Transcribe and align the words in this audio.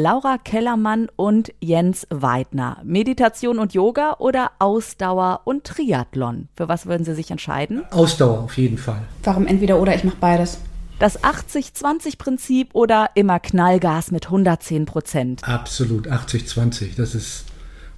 Laura 0.00 0.38
Kellermann 0.38 1.08
und 1.16 1.52
Jens 1.60 2.06
Weidner. 2.08 2.78
Meditation 2.84 3.58
und 3.58 3.74
Yoga 3.74 4.16
oder 4.18 4.52
Ausdauer 4.58 5.42
und 5.44 5.64
Triathlon? 5.64 6.48
Für 6.56 6.70
was 6.70 6.86
würden 6.86 7.04
Sie 7.04 7.14
sich 7.14 7.30
entscheiden? 7.30 7.84
Ausdauer 7.90 8.38
auf 8.38 8.56
jeden 8.56 8.78
Fall. 8.78 9.02
Warum 9.24 9.46
entweder 9.46 9.78
oder? 9.78 9.94
Ich 9.94 10.02
mache 10.02 10.16
beides. 10.18 10.58
Das 10.98 11.22
80-20-Prinzip 11.22 12.70
oder 12.72 13.10
immer 13.14 13.40
Knallgas 13.40 14.10
mit 14.10 14.24
110 14.24 14.86
Prozent? 14.86 15.46
Absolut, 15.46 16.08
80-20. 16.08 16.96
Das 16.96 17.14
ist 17.14 17.44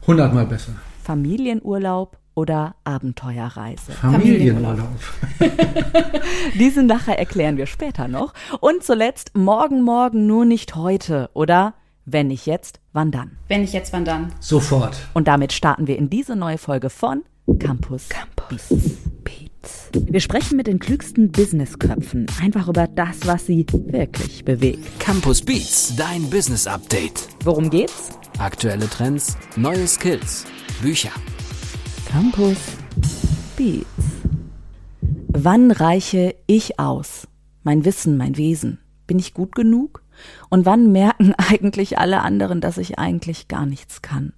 hundertmal 0.05 0.47
besser. 0.47 0.73
Familienurlaub 1.05 2.19
oder 2.35 2.75
Abenteuerreise? 2.83 3.93
Familienurlaub. 3.93 4.89
Diesen 6.59 6.87
nachher 6.87 7.21
erklären 7.21 7.59
wir 7.59 7.67
später 7.67 8.09
noch. 8.09 8.35
Und 8.59 8.83
zuletzt 8.83 9.37
morgen, 9.37 9.83
morgen, 9.83 10.27
nur 10.27 10.45
nicht 10.45 10.75
heute 10.75 11.31
oder 11.35 11.75
wenn 12.05 12.29
nicht 12.29 12.47
jetzt, 12.47 12.81
wann 12.93 13.11
dann? 13.11 13.39
Wenn 13.49 13.61
nicht 13.61 13.73
jetzt, 13.73 13.93
wann 13.93 14.05
dann? 14.05 14.33
Sofort. 14.41 14.97
Und 15.15 15.29
damit 15.29 15.53
starten 15.53 15.87
wir 15.87 15.97
in 15.97 16.11
diese 16.11 16.37
neue 16.37 16.59
Folge 16.59 16.91
von 16.91 17.23
Campus, 17.59 18.09
Campus 18.09 18.69
Beats. 19.25 19.91
Wir 19.93 20.21
sprechen 20.21 20.57
mit 20.57 20.67
den 20.67 20.79
klügsten 20.79 21.31
Businessköpfen 21.31 22.27
einfach 22.41 22.69
über 22.69 22.87
das, 22.89 23.27
was 23.27 23.47
sie 23.47 23.67
wirklich 23.71 24.45
bewegt. 24.45 24.99
Campus 24.99 25.43
Beats, 25.43 25.95
dein 25.97 26.29
Business 26.31 26.67
Update. 26.67 27.29
Worum 27.45 27.71
geht's? 27.71 28.11
Aktuelle 28.39 28.89
Trends, 28.89 29.37
neue 29.57 29.87
Skills, 29.87 30.45
Bücher. 30.81 31.13
Campus 32.11 32.59
Beats. 33.57 33.87
Wann 35.29 35.71
reiche 35.71 36.35
ich 36.47 36.79
aus? 36.79 37.29
Mein 37.63 37.85
Wissen, 37.85 38.17
mein 38.17 38.37
Wesen. 38.37 38.79
Bin 39.07 39.19
ich 39.19 39.35
gut 39.35 39.55
genug? 39.55 40.02
Und 40.49 40.67
wann 40.67 40.93
merken 40.93 41.35
eigentlich 41.39 41.99
alle 41.99 42.23
anderen, 42.23 42.61
dass 42.61 42.79
ich 42.79 42.99
eigentlich 42.99 43.49
gar 43.49 43.67
nichts 43.67 44.03
kann? 44.03 44.33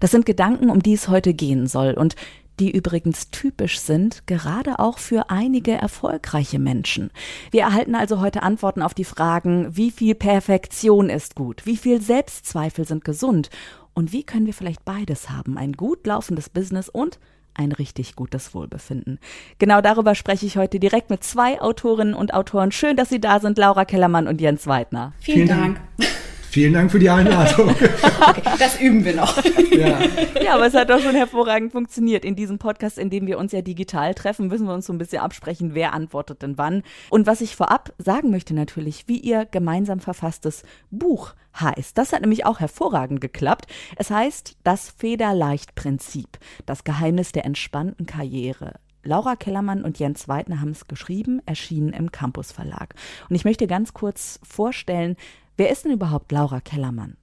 Das 0.00 0.10
sind 0.10 0.26
Gedanken, 0.26 0.70
um 0.70 0.82
die 0.82 0.94
es 0.94 1.08
heute 1.08 1.34
gehen 1.34 1.66
soll 1.66 1.92
und 1.94 2.16
die 2.58 2.70
übrigens 2.70 3.30
typisch 3.30 3.80
sind, 3.80 4.26
gerade 4.26 4.78
auch 4.78 4.98
für 4.98 5.30
einige 5.30 5.72
erfolgreiche 5.72 6.58
Menschen. 6.58 7.10
Wir 7.50 7.62
erhalten 7.62 7.94
also 7.94 8.20
heute 8.20 8.42
Antworten 8.42 8.82
auf 8.82 8.92
die 8.92 9.04
Fragen, 9.04 9.74
wie 9.76 9.90
viel 9.90 10.14
Perfektion 10.14 11.08
ist 11.08 11.34
gut, 11.34 11.64
wie 11.64 11.78
viel 11.78 12.02
Selbstzweifel 12.02 12.86
sind 12.86 13.04
gesund 13.04 13.48
und 13.94 14.12
wie 14.12 14.24
können 14.24 14.46
wir 14.46 14.54
vielleicht 14.54 14.84
beides 14.84 15.30
haben, 15.30 15.56
ein 15.56 15.72
gut 15.72 16.06
laufendes 16.06 16.50
Business 16.50 16.88
und 16.90 17.18
ein 17.54 17.72
richtig 17.72 18.16
gutes 18.16 18.54
Wohlbefinden. 18.54 19.18
Genau 19.58 19.80
darüber 19.80 20.14
spreche 20.14 20.46
ich 20.46 20.56
heute 20.56 20.80
direkt 20.80 21.10
mit 21.10 21.24
zwei 21.24 21.60
Autorinnen 21.60 22.14
und 22.14 22.34
Autoren. 22.34 22.72
Schön, 22.72 22.96
dass 22.96 23.08
Sie 23.08 23.20
da 23.20 23.40
sind, 23.40 23.58
Laura 23.58 23.84
Kellermann 23.84 24.28
und 24.28 24.40
Jens 24.40 24.66
Weidner. 24.66 25.12
Vielen, 25.20 25.46
Vielen 25.46 25.48
Dank. 25.48 25.80
Dank. 25.98 26.10
Vielen 26.50 26.72
Dank 26.72 26.90
für 26.90 26.98
die 26.98 27.08
Einladung. 27.08 27.68
okay, 28.28 28.42
das 28.58 28.80
üben 28.80 29.04
wir 29.04 29.14
noch. 29.14 29.40
Ja. 29.70 30.00
ja, 30.42 30.54
aber 30.54 30.66
es 30.66 30.74
hat 30.74 30.90
doch 30.90 30.98
schon 30.98 31.14
hervorragend 31.14 31.70
funktioniert. 31.70 32.24
In 32.24 32.34
diesem 32.34 32.58
Podcast, 32.58 32.98
in 32.98 33.08
dem 33.08 33.28
wir 33.28 33.38
uns 33.38 33.52
ja 33.52 33.62
digital 33.62 34.14
treffen, 34.14 34.48
müssen 34.48 34.66
wir 34.66 34.74
uns 34.74 34.86
so 34.86 34.92
ein 34.92 34.98
bisschen 34.98 35.22
absprechen, 35.22 35.74
wer 35.74 35.92
antwortet 35.92 36.42
denn 36.42 36.58
wann. 36.58 36.82
Und 37.08 37.28
was 37.28 37.40
ich 37.40 37.54
vorab 37.54 37.92
sagen 37.98 38.32
möchte 38.32 38.52
natürlich, 38.52 39.06
wie 39.06 39.18
ihr 39.20 39.44
gemeinsam 39.44 40.00
verfasstes 40.00 40.64
Buch 40.90 41.34
heißt. 41.60 41.96
Das 41.96 42.12
hat 42.12 42.22
nämlich 42.22 42.44
auch 42.44 42.58
hervorragend 42.58 43.20
geklappt. 43.20 43.66
Es 43.94 44.10
heißt 44.10 44.56
das 44.64 44.90
Federleicht-Prinzip, 44.98 46.38
das 46.66 46.82
Geheimnis 46.82 47.30
der 47.30 47.44
entspannten 47.44 48.06
Karriere. 48.06 48.74
Laura 49.04 49.36
Kellermann 49.36 49.84
und 49.84 50.00
Jens 50.00 50.26
Weidner 50.26 50.60
haben 50.60 50.72
es 50.72 50.88
geschrieben, 50.88 51.40
erschienen 51.46 51.92
im 51.92 52.10
Campus 52.10 52.50
Verlag. 52.50 52.96
Und 53.28 53.36
ich 53.36 53.44
möchte 53.44 53.68
ganz 53.68 53.94
kurz 53.94 54.40
vorstellen, 54.42 55.16
Wer 55.60 55.68
ist 55.68 55.84
denn 55.84 55.92
überhaupt 55.92 56.32
Laura 56.32 56.62
Kellermann? 56.62 57.18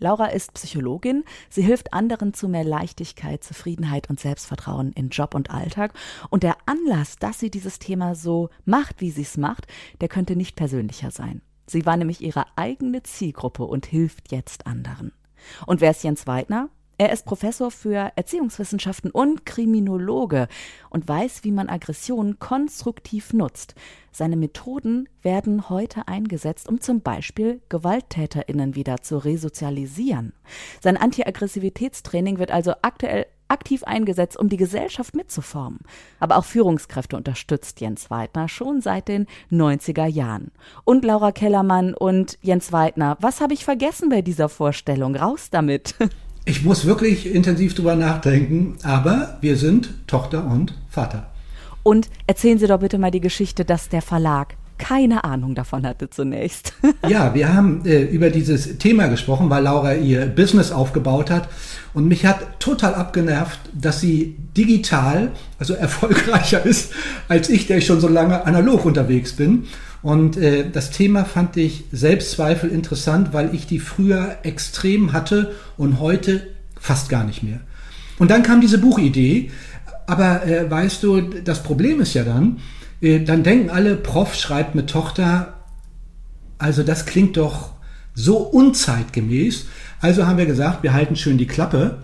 Laura 0.00 0.26
ist 0.26 0.54
Psychologin. 0.54 1.22
Sie 1.48 1.62
hilft 1.62 1.92
anderen 1.92 2.34
zu 2.34 2.48
mehr 2.48 2.64
Leichtigkeit, 2.64 3.44
Zufriedenheit 3.44 4.10
und 4.10 4.18
Selbstvertrauen 4.18 4.90
in 4.90 5.10
Job 5.10 5.36
und 5.36 5.52
Alltag. 5.52 5.92
Und 6.28 6.42
der 6.42 6.56
Anlass, 6.66 7.14
dass 7.14 7.38
sie 7.38 7.48
dieses 7.48 7.78
Thema 7.78 8.16
so 8.16 8.50
macht, 8.64 9.00
wie 9.00 9.12
sie 9.12 9.22
es 9.22 9.36
macht, 9.36 9.68
der 10.00 10.08
könnte 10.08 10.34
nicht 10.34 10.56
persönlicher 10.56 11.12
sein. 11.12 11.42
Sie 11.68 11.86
war 11.86 11.96
nämlich 11.96 12.22
ihre 12.22 12.46
eigene 12.56 13.04
Zielgruppe 13.04 13.62
und 13.62 13.86
hilft 13.86 14.32
jetzt 14.32 14.66
anderen. 14.66 15.12
Und 15.64 15.80
wer 15.80 15.92
ist 15.92 16.02
Jens 16.02 16.26
Weidner? 16.26 16.70
Er 16.98 17.12
ist 17.12 17.26
Professor 17.26 17.70
für 17.70 18.12
Erziehungswissenschaften 18.16 19.10
und 19.10 19.44
Kriminologe 19.44 20.48
und 20.88 21.06
weiß, 21.06 21.44
wie 21.44 21.52
man 21.52 21.68
Aggressionen 21.68 22.38
konstruktiv 22.38 23.34
nutzt. 23.34 23.74
Seine 24.12 24.36
Methoden 24.36 25.06
werden 25.20 25.68
heute 25.68 26.08
eingesetzt, 26.08 26.66
um 26.68 26.80
zum 26.80 27.02
Beispiel 27.02 27.60
GewalttäterInnen 27.68 28.76
wieder 28.76 29.02
zu 29.02 29.18
resozialisieren. 29.18 30.32
Sein 30.80 30.96
Antiaggressivitätstraining 30.96 32.38
wird 32.38 32.50
also 32.50 32.72
aktuell 32.80 33.26
aktiv 33.48 33.84
eingesetzt, 33.84 34.38
um 34.38 34.48
die 34.48 34.56
Gesellschaft 34.56 35.14
mitzuformen. 35.14 35.80
Aber 36.18 36.38
auch 36.38 36.46
Führungskräfte 36.46 37.16
unterstützt 37.16 37.80
Jens 37.80 38.10
Weidner 38.10 38.48
schon 38.48 38.80
seit 38.80 39.08
den 39.08 39.26
90er 39.52 40.06
Jahren. 40.06 40.50
Und 40.84 41.04
Laura 41.04 41.30
Kellermann 41.30 41.92
und 41.92 42.38
Jens 42.40 42.72
Weidner, 42.72 43.18
was 43.20 43.42
habe 43.42 43.52
ich 43.52 43.64
vergessen 43.64 44.08
bei 44.08 44.22
dieser 44.22 44.48
Vorstellung? 44.48 45.14
Raus 45.14 45.50
damit! 45.50 45.94
Ich 46.48 46.62
muss 46.62 46.86
wirklich 46.86 47.26
intensiv 47.34 47.74
drüber 47.74 47.96
nachdenken, 47.96 48.76
aber 48.84 49.36
wir 49.40 49.56
sind 49.56 49.88
Tochter 50.06 50.46
und 50.46 50.74
Vater. 50.88 51.26
Und 51.82 52.08
erzählen 52.28 52.56
Sie 52.56 52.68
doch 52.68 52.78
bitte 52.78 52.98
mal 52.98 53.10
die 53.10 53.20
Geschichte, 53.20 53.64
dass 53.64 53.88
der 53.88 54.00
Verlag 54.00 54.54
keine 54.78 55.24
Ahnung 55.24 55.56
davon 55.56 55.84
hatte 55.84 56.08
zunächst. 56.08 56.72
ja, 57.08 57.34
wir 57.34 57.52
haben 57.52 57.84
äh, 57.84 58.02
über 58.02 58.30
dieses 58.30 58.78
Thema 58.78 59.08
gesprochen, 59.08 59.50
weil 59.50 59.64
Laura 59.64 59.94
ihr 59.94 60.26
Business 60.26 60.70
aufgebaut 60.70 61.30
hat. 61.30 61.48
Und 61.94 62.06
mich 62.06 62.24
hat 62.24 62.60
total 62.60 62.94
abgenervt, 62.94 63.58
dass 63.74 64.00
sie 64.00 64.36
digital, 64.56 65.32
also 65.58 65.74
erfolgreicher 65.74 66.64
ist 66.64 66.92
als 67.26 67.48
ich, 67.48 67.66
der 67.66 67.78
ich 67.78 67.86
schon 67.86 68.00
so 68.00 68.06
lange 68.06 68.46
analog 68.46 68.84
unterwegs 68.84 69.32
bin. 69.32 69.64
Und 70.06 70.36
äh, 70.36 70.70
das 70.70 70.92
Thema 70.92 71.24
fand 71.24 71.56
ich 71.56 71.82
Selbstzweifel 71.90 72.70
interessant, 72.70 73.32
weil 73.32 73.52
ich 73.52 73.66
die 73.66 73.80
früher 73.80 74.36
extrem 74.44 75.12
hatte 75.12 75.56
und 75.76 75.98
heute 75.98 76.46
fast 76.78 77.08
gar 77.08 77.24
nicht 77.24 77.42
mehr. 77.42 77.58
Und 78.20 78.30
dann 78.30 78.44
kam 78.44 78.60
diese 78.60 78.78
Buchidee. 78.78 79.50
Aber 80.06 80.46
äh, 80.46 80.70
weißt 80.70 81.02
du, 81.02 81.22
das 81.22 81.64
Problem 81.64 82.00
ist 82.00 82.14
ja 82.14 82.22
dann, 82.22 82.60
äh, 83.00 83.18
dann 83.18 83.42
denken 83.42 83.68
alle, 83.68 83.96
Prof 83.96 84.36
schreibt 84.36 84.76
mit 84.76 84.88
Tochter, 84.88 85.54
also 86.56 86.84
das 86.84 87.06
klingt 87.06 87.36
doch 87.36 87.72
so 88.14 88.36
unzeitgemäß. 88.36 89.66
Also 90.00 90.24
haben 90.24 90.38
wir 90.38 90.46
gesagt, 90.46 90.84
wir 90.84 90.92
halten 90.92 91.16
schön 91.16 91.36
die 91.36 91.48
Klappe, 91.48 91.98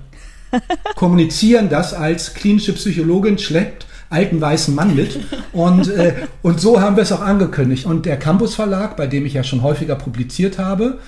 kommunizieren 0.97 1.69
das 1.69 1.95
als 1.95 2.34
klinische 2.34 2.73
Psychologin, 2.73 3.39
schleppt 3.39 3.87
alten 4.12 4.41
weißen 4.41 4.75
Mann 4.75 4.95
mit. 4.95 5.19
Und, 5.53 5.89
äh, 5.89 6.15
und 6.43 6.61
so 6.61 6.81
haben 6.81 6.97
wir 6.97 7.03
es 7.03 7.12
auch 7.12 7.21
angekündigt. 7.21 7.87
Und 7.87 8.06
der 8.06 8.19
Campus 8.19 8.55
Verlag, 8.55 8.97
bei 8.97 9.06
dem 9.06 9.27
ich 9.27 9.34
ja 9.34 9.43
schon 9.43 9.62
häufiger 9.62 9.97
publiziert 9.97 10.59
habe, 10.59 10.99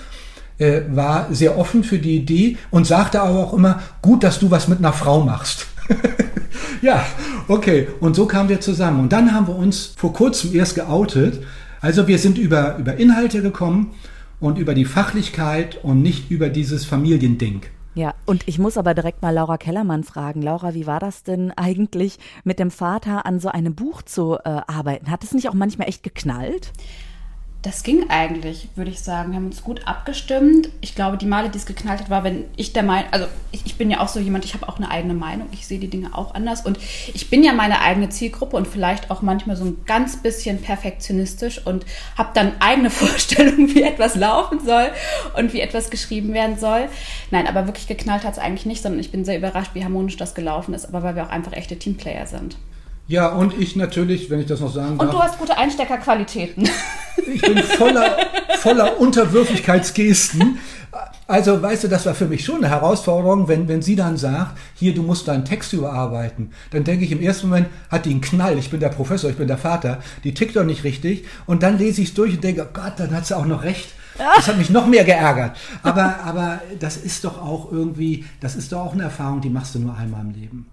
äh, 0.58 0.82
war 0.90 1.28
sehr 1.30 1.58
offen 1.58 1.84
für 1.84 1.98
die 1.98 2.16
Idee 2.16 2.56
und 2.70 2.86
sagte 2.86 3.20
aber 3.20 3.38
auch 3.38 3.54
immer, 3.54 3.82
gut, 4.02 4.22
dass 4.22 4.38
du 4.38 4.50
was 4.50 4.68
mit 4.68 4.78
einer 4.78 4.92
Frau 4.92 5.20
machst. 5.20 5.66
ja, 6.82 7.04
okay. 7.48 7.88
Und 8.00 8.14
so 8.14 8.26
kamen 8.26 8.48
wir 8.48 8.60
zusammen. 8.60 9.00
Und 9.00 9.12
dann 9.12 9.32
haben 9.32 9.46
wir 9.46 9.56
uns 9.56 9.94
vor 9.96 10.12
kurzem 10.12 10.54
erst 10.54 10.74
geoutet. 10.74 11.42
Also 11.80 12.08
wir 12.08 12.18
sind 12.18 12.38
über, 12.38 12.76
über 12.78 12.96
Inhalte 12.96 13.42
gekommen 13.42 13.92
und 14.40 14.58
über 14.58 14.74
die 14.74 14.84
Fachlichkeit 14.84 15.78
und 15.82 16.02
nicht 16.02 16.30
über 16.30 16.48
dieses 16.48 16.84
Familiending. 16.84 17.62
Ja, 17.94 18.14
und 18.26 18.48
ich 18.48 18.58
muss 18.58 18.76
aber 18.76 18.92
direkt 18.92 19.22
mal 19.22 19.30
Laura 19.30 19.56
Kellermann 19.56 20.02
fragen. 20.02 20.42
Laura, 20.42 20.74
wie 20.74 20.86
war 20.86 20.98
das 20.98 21.22
denn 21.22 21.52
eigentlich 21.52 22.18
mit 22.42 22.58
dem 22.58 22.72
Vater 22.72 23.24
an 23.24 23.38
so 23.38 23.48
einem 23.48 23.76
Buch 23.76 24.02
zu 24.02 24.34
äh, 24.34 24.40
arbeiten? 24.66 25.10
Hat 25.10 25.22
es 25.22 25.32
nicht 25.32 25.48
auch 25.48 25.54
manchmal 25.54 25.88
echt 25.88 26.02
geknallt? 26.02 26.72
Das 27.64 27.82
ging 27.82 28.10
eigentlich, 28.10 28.68
würde 28.74 28.90
ich 28.90 29.00
sagen. 29.00 29.30
Wir 29.30 29.36
haben 29.36 29.46
uns 29.46 29.62
gut 29.62 29.86
abgestimmt. 29.86 30.68
Ich 30.82 30.94
glaube, 30.94 31.16
die 31.16 31.24
Male, 31.24 31.48
die 31.48 31.56
es 31.56 31.64
geknallt 31.64 31.98
hat, 31.98 32.10
war, 32.10 32.22
wenn 32.22 32.44
ich 32.56 32.74
der 32.74 32.82
Meinung, 32.82 33.10
also 33.10 33.24
ich, 33.52 33.64
ich, 33.64 33.76
bin 33.76 33.90
ja 33.90 34.00
auch 34.00 34.08
so 34.08 34.20
jemand, 34.20 34.44
ich 34.44 34.52
habe 34.52 34.68
auch 34.68 34.76
eine 34.76 34.90
eigene 34.90 35.14
Meinung, 35.14 35.48
ich 35.50 35.66
sehe 35.66 35.78
die 35.78 35.88
Dinge 35.88 36.14
auch 36.14 36.34
anders 36.34 36.60
und 36.66 36.78
ich 37.14 37.30
bin 37.30 37.42
ja 37.42 37.54
meine 37.54 37.80
eigene 37.80 38.10
Zielgruppe 38.10 38.58
und 38.58 38.68
vielleicht 38.68 39.10
auch 39.10 39.22
manchmal 39.22 39.56
so 39.56 39.64
ein 39.64 39.78
ganz 39.86 40.18
bisschen 40.18 40.60
perfektionistisch 40.60 41.66
und 41.66 41.86
habe 42.18 42.32
dann 42.34 42.52
eigene 42.60 42.90
Vorstellungen, 42.90 43.74
wie 43.74 43.82
etwas 43.82 44.14
laufen 44.14 44.60
soll 44.60 44.90
und 45.38 45.54
wie 45.54 45.60
etwas 45.62 45.88
geschrieben 45.88 46.34
werden 46.34 46.58
soll. 46.58 46.90
Nein, 47.30 47.46
aber 47.46 47.66
wirklich 47.66 47.86
geknallt 47.86 48.24
hat 48.24 48.34
es 48.34 48.38
eigentlich 48.38 48.66
nicht, 48.66 48.82
sondern 48.82 49.00
ich 49.00 49.10
bin 49.10 49.24
sehr 49.24 49.38
überrascht, 49.38 49.70
wie 49.72 49.84
harmonisch 49.84 50.18
das 50.18 50.34
gelaufen 50.34 50.74
ist, 50.74 50.84
aber 50.84 51.02
weil 51.02 51.16
wir 51.16 51.24
auch 51.24 51.30
einfach 51.30 51.54
echte 51.54 51.78
Teamplayer 51.78 52.26
sind. 52.26 52.58
Ja, 53.06 53.28
und 53.28 53.58
ich 53.58 53.74
natürlich, 53.74 54.28
wenn 54.28 54.40
ich 54.40 54.46
das 54.46 54.60
noch 54.60 54.72
sagen 54.72 54.98
darf. 54.98 55.08
Und 55.08 55.14
du 55.14 55.22
hast 55.22 55.38
gute 55.38 55.56
Einsteckerqualitäten. 55.56 56.68
Ich 57.26 57.42
bin 57.42 57.58
voller, 57.58 58.16
voller 58.58 59.00
Unterwürfigkeitsgesten. 59.00 60.58
Also, 61.26 61.62
weißt 61.62 61.84
du, 61.84 61.88
das 61.88 62.04
war 62.04 62.14
für 62.14 62.26
mich 62.26 62.44
schon 62.44 62.56
eine 62.56 62.68
Herausforderung, 62.68 63.48
wenn, 63.48 63.66
wenn 63.66 63.80
sie 63.80 63.96
dann 63.96 64.18
sagt, 64.18 64.58
hier, 64.74 64.94
du 64.94 65.02
musst 65.02 65.26
deinen 65.26 65.44
Text 65.44 65.72
überarbeiten. 65.72 66.52
Dann 66.70 66.84
denke 66.84 67.04
ich 67.04 67.12
im 67.12 67.22
ersten 67.22 67.48
Moment, 67.48 67.68
hat 67.90 68.04
die 68.04 68.10
einen 68.10 68.20
Knall, 68.20 68.58
ich 68.58 68.70
bin 68.70 68.80
der 68.80 68.90
Professor, 68.90 69.30
ich 69.30 69.36
bin 69.36 69.48
der 69.48 69.56
Vater, 69.56 70.00
die 70.22 70.34
tickt 70.34 70.54
doch 70.54 70.64
nicht 70.64 70.84
richtig. 70.84 71.24
Und 71.46 71.62
dann 71.62 71.78
lese 71.78 72.02
ich 72.02 72.08
es 72.08 72.14
durch 72.14 72.34
und 72.34 72.44
denke, 72.44 72.68
oh 72.68 72.72
Gott, 72.72 72.94
dann 72.98 73.14
hat 73.14 73.26
sie 73.26 73.36
auch 73.36 73.46
noch 73.46 73.62
recht. 73.62 73.88
Das 74.18 74.46
hat 74.46 74.58
mich 74.58 74.70
noch 74.70 74.86
mehr 74.86 75.04
geärgert. 75.04 75.56
Aber, 75.82 76.20
aber 76.24 76.60
das 76.78 76.96
ist 76.96 77.24
doch 77.24 77.40
auch 77.40 77.72
irgendwie, 77.72 78.24
das 78.40 78.54
ist 78.54 78.70
doch 78.72 78.80
auch 78.80 78.92
eine 78.92 79.04
Erfahrung, 79.04 79.40
die 79.40 79.50
machst 79.50 79.74
du 79.74 79.80
nur 79.80 79.96
einmal 79.96 80.20
im 80.20 80.30
Leben. 80.30 80.66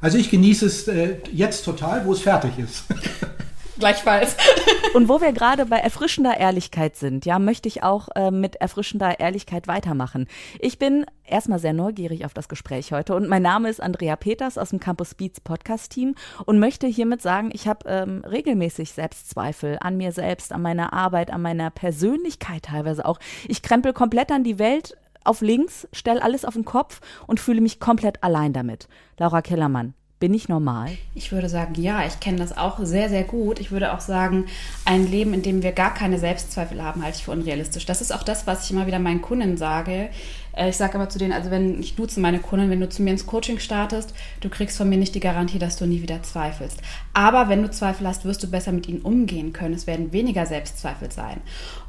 Also 0.00 0.18
ich 0.18 0.30
genieße 0.30 0.66
es 0.66 0.88
äh, 0.88 1.16
jetzt 1.32 1.64
total, 1.64 2.04
wo 2.04 2.12
es 2.12 2.20
fertig 2.20 2.52
ist. 2.58 2.84
Gleichfalls. 3.78 4.36
Und 4.94 5.08
wo 5.08 5.20
wir 5.20 5.32
gerade 5.32 5.66
bei 5.66 5.76
erfrischender 5.76 6.38
Ehrlichkeit 6.38 6.96
sind, 6.96 7.26
ja, 7.26 7.38
möchte 7.38 7.68
ich 7.68 7.82
auch 7.82 8.08
äh, 8.14 8.30
mit 8.30 8.56
erfrischender 8.56 9.20
Ehrlichkeit 9.20 9.68
weitermachen. 9.68 10.26
Ich 10.58 10.78
bin 10.78 11.04
erstmal 11.24 11.58
sehr 11.58 11.72
neugierig 11.72 12.24
auf 12.24 12.32
das 12.32 12.48
Gespräch 12.48 12.92
heute 12.92 13.14
und 13.14 13.28
mein 13.28 13.42
Name 13.42 13.68
ist 13.68 13.82
Andrea 13.82 14.16
Peters 14.16 14.56
aus 14.58 14.70
dem 14.70 14.80
Campus 14.80 15.14
Beats 15.14 15.40
Podcast 15.40 15.92
Team 15.92 16.14
und 16.46 16.58
möchte 16.58 16.86
hiermit 16.86 17.20
sagen, 17.20 17.50
ich 17.52 17.68
habe 17.68 17.88
ähm, 17.88 18.24
regelmäßig 18.24 18.92
Selbstzweifel 18.92 19.78
an 19.80 19.96
mir 19.96 20.12
selbst, 20.12 20.52
an 20.52 20.62
meiner 20.62 20.92
Arbeit, 20.92 21.30
an 21.30 21.42
meiner 21.42 21.70
Persönlichkeit 21.70 22.64
teilweise 22.64 23.04
auch. 23.04 23.18
Ich 23.48 23.62
krempel 23.62 23.92
komplett 23.92 24.30
an 24.30 24.44
die 24.44 24.58
Welt 24.58 24.96
auf 25.24 25.40
links, 25.40 25.88
stelle 25.92 26.22
alles 26.22 26.44
auf 26.44 26.54
den 26.54 26.64
Kopf 26.64 27.00
und 27.26 27.40
fühle 27.40 27.60
mich 27.60 27.80
komplett 27.80 28.22
allein 28.22 28.52
damit. 28.52 28.88
Laura 29.18 29.42
Kellermann, 29.42 29.94
bin 30.18 30.32
ich 30.32 30.48
normal? 30.48 30.96
Ich 31.14 31.30
würde 31.30 31.48
sagen, 31.48 31.74
ja, 31.80 32.06
ich 32.06 32.20
kenne 32.20 32.38
das 32.38 32.56
auch 32.56 32.78
sehr, 32.82 33.10
sehr 33.10 33.24
gut. 33.24 33.58
Ich 33.60 33.70
würde 33.70 33.92
auch 33.92 34.00
sagen, 34.00 34.46
ein 34.86 35.06
Leben, 35.06 35.34
in 35.34 35.42
dem 35.42 35.62
wir 35.62 35.72
gar 35.72 35.92
keine 35.92 36.18
Selbstzweifel 36.18 36.82
haben, 36.82 37.02
halte 37.02 37.18
ich 37.18 37.24
für 37.24 37.32
unrealistisch. 37.32 37.84
Das 37.84 38.00
ist 38.00 38.14
auch 38.14 38.22
das, 38.22 38.46
was 38.46 38.64
ich 38.64 38.70
immer 38.70 38.86
wieder 38.86 38.98
meinen 38.98 39.20
Kunden 39.20 39.58
sage. 39.58 40.08
Äh, 40.56 40.70
ich 40.70 40.76
sage 40.76 40.94
aber 40.94 41.10
zu 41.10 41.18
denen, 41.18 41.32
also 41.32 41.50
wenn 41.50 41.80
ich 41.80 41.96
duze 41.96 42.20
meine 42.20 42.38
Kunden, 42.38 42.70
wenn 42.70 42.80
du 42.80 42.88
zu 42.88 43.02
mir 43.02 43.10
ins 43.10 43.26
Coaching 43.26 43.58
startest, 43.58 44.14
du 44.40 44.48
kriegst 44.48 44.78
von 44.78 44.88
mir 44.88 44.96
nicht 44.96 45.14
die 45.14 45.20
Garantie, 45.20 45.58
dass 45.58 45.76
du 45.76 45.84
nie 45.84 46.00
wieder 46.02 46.22
zweifelst. 46.22 46.80
Aber 47.12 47.50
wenn 47.50 47.62
du 47.62 47.70
Zweifel 47.70 48.06
hast, 48.06 48.24
wirst 48.24 48.42
du 48.42 48.50
besser 48.50 48.72
mit 48.72 48.88
ihnen 48.88 49.02
umgehen 49.02 49.52
können. 49.52 49.74
Es 49.74 49.86
werden 49.86 50.12
weniger 50.12 50.46
Selbstzweifel 50.46 51.12
sein. 51.12 51.42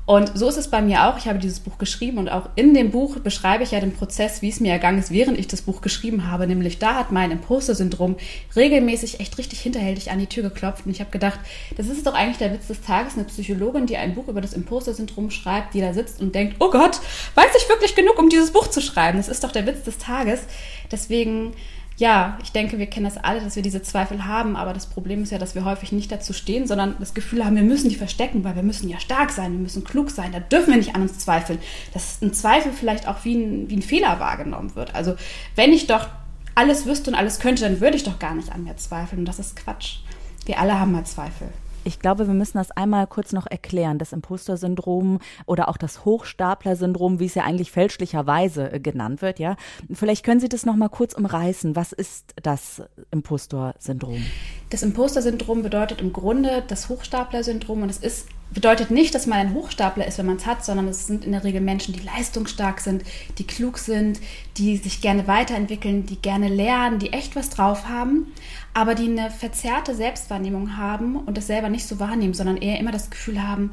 Und 0.07 0.31
so 0.37 0.47
ist 0.47 0.55
es 0.55 0.69
bei 0.69 0.81
mir 0.81 1.05
auch. 1.05 1.17
Ich 1.17 1.27
habe 1.27 1.37
dieses 1.37 1.59
Buch 1.59 1.77
geschrieben 1.77 2.17
und 2.17 2.29
auch 2.29 2.47
in 2.55 2.73
dem 2.73 2.91
Buch 2.91 3.19
beschreibe 3.19 3.65
ich 3.65 3.71
ja 3.71 3.81
den 3.81 3.93
Prozess, 3.93 4.41
wie 4.41 4.47
es 4.47 4.61
mir 4.61 4.71
ergangen 4.71 4.99
ist, 4.99 5.11
während 5.11 5.37
ich 5.37 5.47
das 5.47 5.63
Buch 5.63 5.81
geschrieben 5.81 6.31
habe. 6.31 6.47
Nämlich 6.47 6.79
da 6.79 6.95
hat 6.95 7.11
mein 7.11 7.29
Imposter-Syndrom 7.29 8.15
regelmäßig 8.55 9.19
echt 9.19 9.37
richtig 9.37 9.59
hinterhältig 9.59 10.09
an 10.09 10.19
die 10.19 10.27
Tür 10.27 10.43
geklopft. 10.43 10.85
Und 10.85 10.93
ich 10.93 11.01
habe 11.01 11.11
gedacht, 11.11 11.41
das 11.75 11.87
ist 11.87 12.07
doch 12.07 12.13
eigentlich 12.13 12.37
der 12.37 12.53
Witz 12.53 12.67
des 12.67 12.79
Tages, 12.79 13.15
eine 13.15 13.25
Psychologin, 13.25 13.85
die 13.85 13.97
ein 13.97 14.15
Buch 14.15 14.29
über 14.29 14.39
das 14.39 14.53
Imposter-Syndrom 14.53 15.29
schreibt, 15.29 15.73
die 15.73 15.81
da 15.81 15.93
sitzt 15.93 16.21
und 16.21 16.33
denkt, 16.33 16.55
oh 16.59 16.71
Gott, 16.71 17.01
weiß 17.35 17.51
ich 17.57 17.67
wirklich 17.67 17.93
genug, 17.93 18.17
um 18.17 18.29
dieses 18.29 18.51
Buch 18.51 18.67
zu 18.67 18.79
schreiben? 18.79 19.17
Das 19.17 19.27
ist 19.27 19.43
doch 19.43 19.51
der 19.51 19.67
Witz 19.67 19.83
des 19.83 19.97
Tages. 19.97 20.39
Deswegen 20.89 21.51
ja, 21.97 22.37
ich 22.43 22.51
denke, 22.51 22.77
wir 22.77 22.85
kennen 22.85 23.05
das 23.05 23.17
alle, 23.17 23.41
dass 23.41 23.55
wir 23.55 23.63
diese 23.63 23.81
Zweifel 23.81 24.25
haben, 24.25 24.55
aber 24.55 24.71
das 24.71 24.85
Problem 24.85 25.23
ist 25.23 25.31
ja, 25.31 25.39
dass 25.39 25.55
wir 25.55 25.65
häufig 25.65 25.91
nicht 25.91 26.11
dazu 26.11 26.31
stehen, 26.31 26.67
sondern 26.67 26.95
das 26.99 27.15
Gefühl 27.15 27.43
haben, 27.43 27.55
wir 27.55 27.63
müssen 27.63 27.89
die 27.89 27.95
verstecken, 27.95 28.43
weil 28.43 28.55
wir 28.55 28.61
müssen 28.61 28.87
ja 28.87 28.99
stark 28.99 29.31
sein, 29.31 29.53
wir 29.53 29.59
müssen 29.59 29.83
klug 29.83 30.11
sein, 30.11 30.31
da 30.31 30.39
dürfen 30.39 30.69
wir 30.69 30.77
nicht 30.77 30.95
an 30.95 31.01
uns 31.01 31.17
zweifeln. 31.17 31.57
Dass 31.95 32.21
ein 32.21 32.33
Zweifel 32.33 32.71
vielleicht 32.71 33.07
auch 33.07 33.25
wie 33.25 33.35
ein, 33.35 33.69
wie 33.71 33.77
ein 33.77 33.81
Fehler 33.81 34.19
wahrgenommen 34.19 34.75
wird. 34.75 34.93
Also 34.93 35.15
wenn 35.55 35.73
ich 35.73 35.87
doch 35.87 36.07
alles 36.53 36.85
wüsste 36.85 37.09
und 37.09 37.15
alles 37.15 37.39
könnte, 37.39 37.63
dann 37.63 37.81
würde 37.81 37.97
ich 37.97 38.03
doch 38.03 38.19
gar 38.19 38.35
nicht 38.35 38.51
an 38.51 38.63
mir 38.63 38.77
zweifeln 38.77 39.19
und 39.19 39.25
das 39.25 39.39
ist 39.39 39.55
Quatsch. 39.55 39.97
Wir 40.45 40.59
alle 40.59 40.79
haben 40.79 40.91
mal 40.91 41.03
Zweifel. 41.03 41.49
Ich 41.87 41.99
glaube, 41.99 42.27
wir 42.27 42.33
müssen 42.33 42.57
das 42.57 42.71
einmal 42.71 43.07
kurz 43.07 43.31
noch 43.31 43.47
erklären. 43.47 43.97
Das 43.97 44.11
Imposter-Syndrom 44.11 45.19
oder 45.45 45.69
auch 45.69 45.77
das 45.77 46.03
Hochstapler-Syndrom, 46.03 47.21
wie 47.21 47.27
es 47.27 47.35
ja 47.35 47.43
eigentlich 47.43 47.71
fälschlicherweise 47.71 48.73
äh, 48.73 48.79
genannt 48.81 49.21
wird, 49.21 49.39
ja. 49.39 49.55
Vielleicht 49.93 50.25
können 50.25 50.41
Sie 50.41 50.49
das 50.49 50.65
noch 50.65 50.75
mal 50.75 50.89
kurz 50.89 51.13
umreißen. 51.13 51.77
Was 51.77 51.93
ist 51.93 52.33
das 52.43 52.81
Imposter-Syndrom? 53.11 54.21
Das 54.69 54.83
Imposter-Syndrom 54.83 55.63
bedeutet 55.63 56.01
im 56.01 56.11
Grunde 56.11 56.61
das 56.67 56.89
Hochstapler-Syndrom 56.89 57.83
und 57.83 57.89
es 57.89 57.99
ist 57.99 58.27
bedeutet 58.53 58.91
nicht, 58.91 59.13
dass 59.13 59.27
man 59.27 59.39
ein 59.39 59.53
Hochstapler 59.53 60.07
ist, 60.07 60.17
wenn 60.17 60.25
man 60.25 60.37
es 60.37 60.45
hat, 60.45 60.63
sondern 60.63 60.87
es 60.87 61.07
sind 61.07 61.25
in 61.25 61.33
der 61.33 61.43
Regel 61.43 61.61
Menschen, 61.61 61.93
die 61.93 61.99
leistungsstark 61.99 62.79
sind, 62.79 63.03
die 63.37 63.45
klug 63.45 63.77
sind, 63.77 64.19
die 64.57 64.77
sich 64.77 65.01
gerne 65.01 65.27
weiterentwickeln, 65.27 66.05
die 66.05 66.15
gerne 66.15 66.47
lernen, 66.47 66.99
die 66.99 67.11
echt 67.11 67.35
was 67.35 67.49
drauf 67.49 67.89
haben, 67.89 68.31
aber 68.77 68.93
die 68.93 69.09
eine 69.09 69.31
verzerrte 69.31 69.95
Selbstwahrnehmung 69.95 70.77
haben 70.77 71.15
und 71.15 71.35
das 71.35 71.47
selber 71.47 71.67
nicht 71.67 71.87
so 71.87 71.99
wahrnehmen, 71.99 72.35
sondern 72.35 72.57
eher 72.57 72.79
immer 72.79 72.91
das 72.91 73.09
Gefühl 73.09 73.41
haben, 73.41 73.71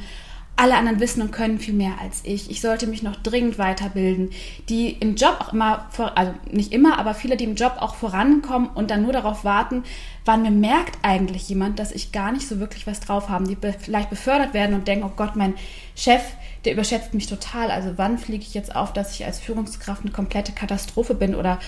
alle 0.57 0.77
anderen 0.77 0.99
wissen 0.99 1.21
und 1.21 1.31
können 1.31 1.59
viel 1.59 1.75
mehr 1.75 2.01
als 2.01 2.23
ich. 2.25 2.51
Ich 2.51 2.63
sollte 2.63 2.87
mich 2.87 3.03
noch 3.03 3.17
dringend 3.17 3.59
weiterbilden. 3.59 4.31
Die 4.71 4.93
im 4.93 5.17
Job 5.17 5.37
auch 5.41 5.53
immer, 5.53 5.91
also 6.15 6.33
nicht 6.51 6.73
immer, 6.73 6.99
aber 6.99 7.13
viele, 7.13 7.37
die 7.37 7.45
im 7.45 7.55
Job 7.55 7.75
auch 7.81 7.97
vorankommen 7.97 8.71
und 8.71 8.91
dann 8.91 9.03
nur 9.03 9.13
darauf 9.13 9.45
warten, 9.45 9.83
wann 10.25 10.41
mir 10.41 10.51
merkt 10.51 10.97
eigentlich 11.03 11.51
jemand, 11.51 11.79
dass 11.79 11.93
ich 11.93 12.13
gar 12.13 12.33
nicht 12.33 12.49
so 12.49 12.59
wirklich 12.59 12.87
was 12.87 13.01
drauf 13.01 13.29
habe. 13.29 13.45
Die 13.45 13.59
vielleicht 13.79 14.09
befördert 14.09 14.55
werden 14.55 14.75
und 14.75 14.89
denken, 14.89 15.05
oh 15.05 15.13
Gott, 15.15 15.37
mein 15.37 15.53
Chef, 15.97 16.23
der 16.65 16.73
überschätzt 16.73 17.13
mich 17.13 17.27
total. 17.27 17.71
Also 17.71 17.93
wann 17.97 18.17
fliege 18.17 18.45
ich 18.45 18.55
jetzt 18.55 18.75
auf, 18.75 18.95
dass 18.95 19.13
ich 19.13 19.27
als 19.27 19.41
Führungskraft 19.41 20.03
eine 20.03 20.13
komplette 20.13 20.53
Katastrophe 20.53 21.15
bin 21.15 21.35
oder 21.35 21.59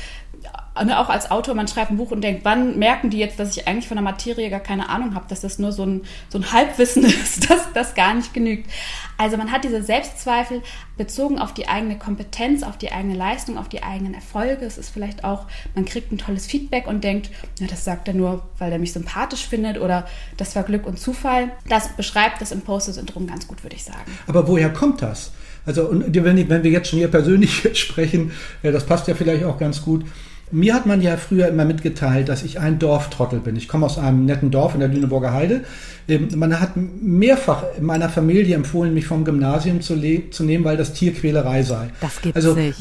auch 0.74 1.08
als 1.08 1.30
Autor, 1.30 1.54
man 1.54 1.68
schreibt 1.68 1.90
ein 1.90 1.96
Buch 1.96 2.10
und 2.10 2.22
denkt, 2.22 2.44
wann 2.44 2.78
merken 2.78 3.10
die 3.10 3.18
jetzt, 3.18 3.38
dass 3.38 3.56
ich 3.56 3.66
eigentlich 3.66 3.88
von 3.88 3.96
der 3.96 4.04
Materie 4.04 4.50
gar 4.50 4.60
keine 4.60 4.88
Ahnung 4.88 5.14
habe, 5.14 5.26
dass 5.28 5.40
das 5.40 5.58
nur 5.58 5.72
so 5.72 5.84
ein, 5.84 6.02
so 6.28 6.38
ein 6.38 6.52
Halbwissen 6.52 7.04
ist, 7.04 7.50
dass 7.50 7.72
das 7.72 7.94
gar 7.94 8.14
nicht 8.14 8.34
genügt. 8.34 8.70
Also 9.16 9.36
man 9.36 9.50
hat 9.50 9.64
diese 9.64 9.82
Selbstzweifel 9.82 10.62
bezogen 10.96 11.38
auf 11.38 11.54
die 11.54 11.68
eigene 11.68 11.98
Kompetenz, 11.98 12.62
auf 12.62 12.76
die 12.76 12.92
eigene 12.92 13.14
Leistung, 13.14 13.56
auf 13.56 13.68
die 13.68 13.82
eigenen 13.82 14.14
Erfolge. 14.14 14.66
Es 14.66 14.76
ist 14.76 14.90
vielleicht 14.90 15.24
auch, 15.24 15.46
man 15.74 15.84
kriegt 15.84 16.12
ein 16.12 16.18
tolles 16.18 16.46
Feedback 16.46 16.86
und 16.86 17.02
denkt, 17.02 17.30
ja, 17.58 17.66
das 17.66 17.84
sagt 17.84 18.08
er 18.08 18.14
nur, 18.14 18.42
weil 18.58 18.72
er 18.72 18.78
mich 18.78 18.92
sympathisch 18.92 19.46
findet 19.46 19.78
oder 19.78 20.06
das 20.36 20.54
war 20.54 20.62
Glück 20.62 20.86
und 20.86 20.98
Zufall. 20.98 21.50
Das 21.68 21.88
beschreibt 21.96 22.40
das 22.40 22.52
Imposter-Syndrom 22.52 23.26
ganz 23.26 23.48
gut, 23.48 23.62
würde 23.62 23.76
ich 23.76 23.84
sagen. 23.84 24.18
Aber 24.26 24.46
woher 24.46 24.72
kommt 24.72 25.00
das? 25.00 25.32
Also, 25.66 25.84
und 25.86 26.14
wenn, 26.14 26.48
wenn 26.48 26.62
wir 26.62 26.70
jetzt 26.70 26.88
schon 26.88 26.98
hier 26.98 27.08
persönlich 27.08 27.68
sprechen, 27.78 28.30
das 28.62 28.86
passt 28.86 29.08
ja 29.08 29.14
vielleicht 29.14 29.44
auch 29.44 29.58
ganz 29.58 29.82
gut. 29.82 30.04
Mir 30.52 30.74
hat 30.74 30.86
man 30.86 31.02
ja 31.02 31.16
früher 31.16 31.48
immer 31.48 31.64
mitgeteilt, 31.64 32.28
dass 32.28 32.44
ich 32.44 32.60
ein 32.60 32.78
Dorftrottel 32.78 33.40
bin. 33.40 33.56
Ich 33.56 33.66
komme 33.66 33.84
aus 33.84 33.98
einem 33.98 34.24
netten 34.26 34.52
Dorf 34.52 34.74
in 34.74 34.80
der 34.80 34.88
Lüneburger 34.88 35.32
Heide. 35.32 35.64
Ähm, 36.08 36.28
man 36.36 36.60
hat 36.60 36.74
mehrfach 36.76 37.64
in 37.76 37.84
meiner 37.84 38.08
Familie 38.08 38.54
empfohlen, 38.54 38.94
mich 38.94 39.06
vom 39.06 39.24
Gymnasium 39.24 39.80
zu, 39.80 40.00
zu 40.30 40.44
nehmen, 40.44 40.64
weil 40.64 40.76
das 40.76 40.92
Tierquälerei 40.92 41.64
sei. 41.64 41.88
Das 42.00 42.20
gibt's 42.22 42.36
also, 42.36 42.54
nicht. 42.54 42.80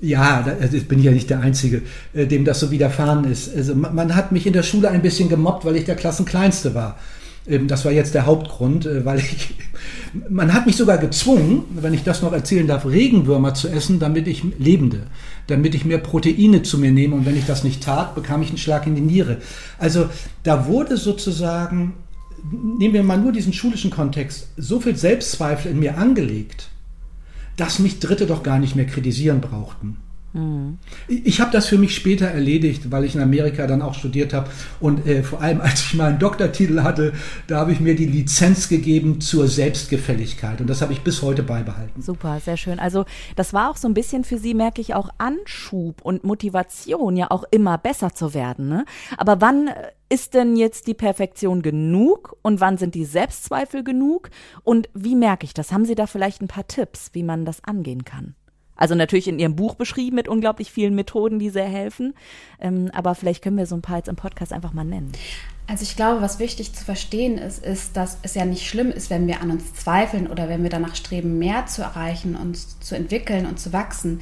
Ja, 0.00 0.44
also 0.60 0.78
bin 0.82 1.00
ich 1.00 1.04
ja 1.04 1.12
nicht 1.12 1.30
der 1.30 1.40
Einzige, 1.40 1.82
äh, 2.14 2.26
dem 2.26 2.44
das 2.44 2.60
so 2.60 2.70
widerfahren 2.72 3.30
ist. 3.30 3.54
Also 3.54 3.74
man 3.76 4.14
hat 4.16 4.32
mich 4.32 4.46
in 4.46 4.52
der 4.52 4.62
Schule 4.64 4.90
ein 4.90 5.02
bisschen 5.02 5.28
gemobbt, 5.28 5.64
weil 5.64 5.76
ich 5.76 5.84
der 5.84 5.96
Klassenkleinste 5.96 6.74
war. 6.74 6.98
Das 7.66 7.84
war 7.84 7.92
jetzt 7.92 8.14
der 8.14 8.26
Hauptgrund, 8.26 8.84
äh, 8.84 9.04
weil 9.04 9.20
ich, 9.20 9.54
man 10.28 10.52
hat 10.52 10.66
mich 10.66 10.76
sogar 10.76 10.98
gezwungen, 10.98 11.64
wenn 11.70 11.94
ich 11.94 12.04
das 12.04 12.20
noch 12.20 12.32
erzählen 12.32 12.66
darf, 12.66 12.84
Regenwürmer 12.84 13.54
zu 13.54 13.68
essen, 13.68 13.98
damit 13.98 14.28
ich 14.28 14.42
lebende, 14.58 15.06
damit 15.46 15.74
ich 15.74 15.86
mehr 15.86 15.98
Proteine 15.98 16.62
zu 16.62 16.78
mir 16.78 16.90
nehme. 16.90 17.16
Und 17.16 17.24
wenn 17.24 17.36
ich 17.36 17.46
das 17.46 17.64
nicht 17.64 17.82
tat, 17.82 18.14
bekam 18.14 18.42
ich 18.42 18.48
einen 18.48 18.58
Schlag 18.58 18.86
in 18.86 18.94
die 18.94 19.00
Niere. 19.00 19.38
Also 19.78 20.10
da 20.42 20.66
wurde 20.66 20.98
sozusagen, 20.98 21.94
nehmen 22.52 22.94
wir 22.94 23.02
mal 23.02 23.18
nur 23.18 23.32
diesen 23.32 23.54
schulischen 23.54 23.90
Kontext, 23.90 24.48
so 24.58 24.80
viel 24.80 24.96
Selbstzweifel 24.96 25.72
in 25.72 25.78
mir 25.78 25.96
angelegt, 25.96 26.68
dass 27.56 27.78
mich 27.78 27.98
Dritte 27.98 28.26
doch 28.26 28.42
gar 28.42 28.58
nicht 28.58 28.76
mehr 28.76 28.86
kritisieren 28.86 29.40
brauchten. 29.40 29.96
Mhm. 30.32 30.78
Ich 31.08 31.40
habe 31.40 31.50
das 31.50 31.66
für 31.66 31.78
mich 31.78 31.94
später 31.94 32.26
erledigt, 32.26 32.90
weil 32.90 33.04
ich 33.04 33.14
in 33.14 33.20
Amerika 33.20 33.66
dann 33.66 33.82
auch 33.82 33.94
studiert 33.94 34.34
habe. 34.34 34.50
Und 34.80 35.06
äh, 35.06 35.22
vor 35.22 35.40
allem, 35.40 35.60
als 35.62 35.80
ich 35.80 35.94
meinen 35.94 36.18
Doktortitel 36.18 36.82
hatte, 36.82 37.12
da 37.46 37.58
habe 37.58 37.72
ich 37.72 37.80
mir 37.80 37.94
die 37.94 38.06
Lizenz 38.06 38.68
gegeben 38.68 39.20
zur 39.20 39.48
Selbstgefälligkeit. 39.48 40.60
Und 40.60 40.68
das 40.68 40.82
habe 40.82 40.92
ich 40.92 41.00
bis 41.00 41.22
heute 41.22 41.42
beibehalten. 41.42 42.02
Super, 42.02 42.40
sehr 42.40 42.56
schön. 42.56 42.78
Also 42.78 43.04
das 43.36 43.52
war 43.52 43.70
auch 43.70 43.76
so 43.76 43.88
ein 43.88 43.94
bisschen 43.94 44.24
für 44.24 44.38
Sie, 44.38 44.54
merke 44.54 44.80
ich, 44.80 44.94
auch 44.94 45.08
Anschub 45.18 46.02
und 46.02 46.24
Motivation, 46.24 47.16
ja 47.16 47.30
auch 47.30 47.44
immer 47.50 47.78
besser 47.78 48.14
zu 48.14 48.34
werden. 48.34 48.68
Ne? 48.68 48.84
Aber 49.16 49.40
wann 49.40 49.70
ist 50.10 50.34
denn 50.34 50.56
jetzt 50.56 50.86
die 50.86 50.94
Perfektion 50.94 51.62
genug 51.62 52.36
und 52.42 52.60
wann 52.60 52.78
sind 52.78 52.94
die 52.94 53.04
Selbstzweifel 53.04 53.84
genug? 53.84 54.30
Und 54.64 54.88
wie 54.94 55.14
merke 55.14 55.44
ich 55.44 55.54
das? 55.54 55.72
Haben 55.72 55.84
Sie 55.84 55.94
da 55.94 56.06
vielleicht 56.06 56.40
ein 56.40 56.48
paar 56.48 56.66
Tipps, 56.66 57.10
wie 57.12 57.22
man 57.22 57.44
das 57.44 57.62
angehen 57.64 58.04
kann? 58.04 58.34
Also 58.78 58.94
natürlich 58.94 59.28
in 59.28 59.38
ihrem 59.38 59.56
Buch 59.56 59.74
beschrieben 59.74 60.16
mit 60.16 60.28
unglaublich 60.28 60.72
vielen 60.72 60.94
Methoden, 60.94 61.38
die 61.38 61.50
sehr 61.50 61.68
helfen. 61.68 62.14
Ähm, 62.60 62.90
aber 62.94 63.14
vielleicht 63.14 63.44
können 63.44 63.58
wir 63.58 63.66
so 63.66 63.74
ein 63.74 63.82
paar 63.82 63.98
jetzt 63.98 64.08
im 64.08 64.16
Podcast 64.16 64.54
einfach 64.54 64.72
mal 64.72 64.84
nennen. 64.84 65.12
Also 65.66 65.82
ich 65.82 65.96
glaube, 65.96 66.22
was 66.22 66.38
wichtig 66.38 66.72
zu 66.72 66.82
verstehen 66.82 67.36
ist, 67.36 67.62
ist, 67.62 67.94
dass 67.94 68.16
es 68.22 68.34
ja 68.34 68.46
nicht 68.46 68.66
schlimm 68.66 68.90
ist, 68.90 69.10
wenn 69.10 69.26
wir 69.26 69.42
an 69.42 69.50
uns 69.50 69.74
zweifeln 69.74 70.26
oder 70.26 70.48
wenn 70.48 70.62
wir 70.62 70.70
danach 70.70 70.96
streben, 70.96 71.38
mehr 71.38 71.66
zu 71.66 71.82
erreichen, 71.82 72.36
uns 72.36 72.80
zu 72.80 72.94
entwickeln 72.94 73.44
und 73.44 73.60
zu 73.60 73.74
wachsen 73.74 74.20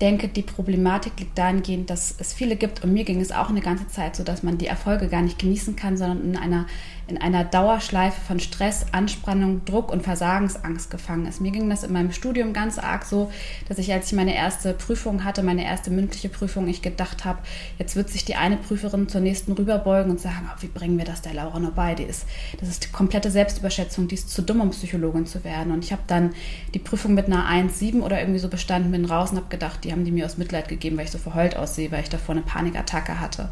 denke, 0.00 0.28
die 0.28 0.42
Problematik 0.42 1.12
liegt 1.18 1.36
dahingehend, 1.36 1.90
dass 1.90 2.14
es 2.18 2.32
viele 2.32 2.56
gibt 2.56 2.82
und 2.82 2.92
mir 2.92 3.04
ging 3.04 3.20
es 3.20 3.32
auch 3.32 3.50
eine 3.50 3.60
ganze 3.60 3.86
Zeit 3.88 4.16
so, 4.16 4.24
dass 4.24 4.42
man 4.42 4.58
die 4.58 4.66
Erfolge 4.66 5.08
gar 5.08 5.22
nicht 5.22 5.38
genießen 5.38 5.76
kann, 5.76 5.96
sondern 5.96 6.24
in 6.24 6.36
einer 6.36 6.66
in 7.10 7.18
einer 7.18 7.44
Dauerschleife 7.44 8.20
von 8.20 8.38
Stress, 8.38 8.86
Anspannung, 8.92 9.64
Druck 9.64 9.90
und 9.90 10.02
Versagensangst 10.02 10.90
gefangen 10.90 11.26
ist. 11.26 11.40
Mir 11.40 11.50
ging 11.50 11.68
das 11.68 11.82
in 11.82 11.92
meinem 11.92 12.12
Studium 12.12 12.52
ganz 12.52 12.78
arg 12.78 13.04
so, 13.04 13.30
dass 13.68 13.78
ich, 13.78 13.92
als 13.92 14.06
ich 14.06 14.12
meine 14.12 14.34
erste 14.34 14.72
Prüfung 14.72 15.24
hatte, 15.24 15.42
meine 15.42 15.64
erste 15.64 15.90
mündliche 15.90 16.28
Prüfung, 16.28 16.68
ich 16.68 16.82
gedacht 16.82 17.24
habe, 17.24 17.40
jetzt 17.78 17.96
wird 17.96 18.10
sich 18.10 18.24
die 18.24 18.36
eine 18.36 18.56
Prüferin 18.56 19.08
zur 19.08 19.20
nächsten 19.20 19.52
rüberbeugen 19.52 20.10
und 20.10 20.20
sagen, 20.20 20.48
oh, 20.48 20.56
wie 20.60 20.68
bringen 20.68 20.98
wir 20.98 21.04
das 21.04 21.20
der 21.20 21.34
Laura 21.34 21.58
noch 21.58 21.72
bei? 21.72 21.94
Die 21.94 22.04
ist, 22.04 22.26
das 22.60 22.68
ist 22.68 22.84
die 22.84 22.92
komplette 22.92 23.30
Selbstüberschätzung, 23.30 24.06
die 24.06 24.14
ist 24.14 24.30
zu 24.30 24.42
dumm, 24.42 24.60
um 24.60 24.70
Psychologin 24.70 25.26
zu 25.26 25.42
werden. 25.42 25.72
Und 25.72 25.84
ich 25.84 25.90
habe 25.90 26.02
dann 26.06 26.32
die 26.74 26.78
Prüfung 26.78 27.14
mit 27.14 27.26
einer 27.26 27.48
1,7 27.50 28.02
oder 28.02 28.20
irgendwie 28.20 28.38
so 28.40 28.48
bestanden, 28.48 28.92
bin 28.92 29.04
raus 29.04 29.32
und 29.32 29.38
habe 29.38 29.48
gedacht, 29.48 29.82
die 29.82 29.90
haben 29.90 30.04
die 30.04 30.12
mir 30.12 30.26
aus 30.26 30.38
Mitleid 30.38 30.68
gegeben, 30.68 30.96
weil 30.96 31.06
ich 31.06 31.10
so 31.10 31.18
verheult 31.18 31.56
aussehe, 31.56 31.90
weil 31.90 32.02
ich 32.02 32.08
davor 32.08 32.36
eine 32.36 32.42
Panikattacke 32.42 33.18
hatte. 33.18 33.50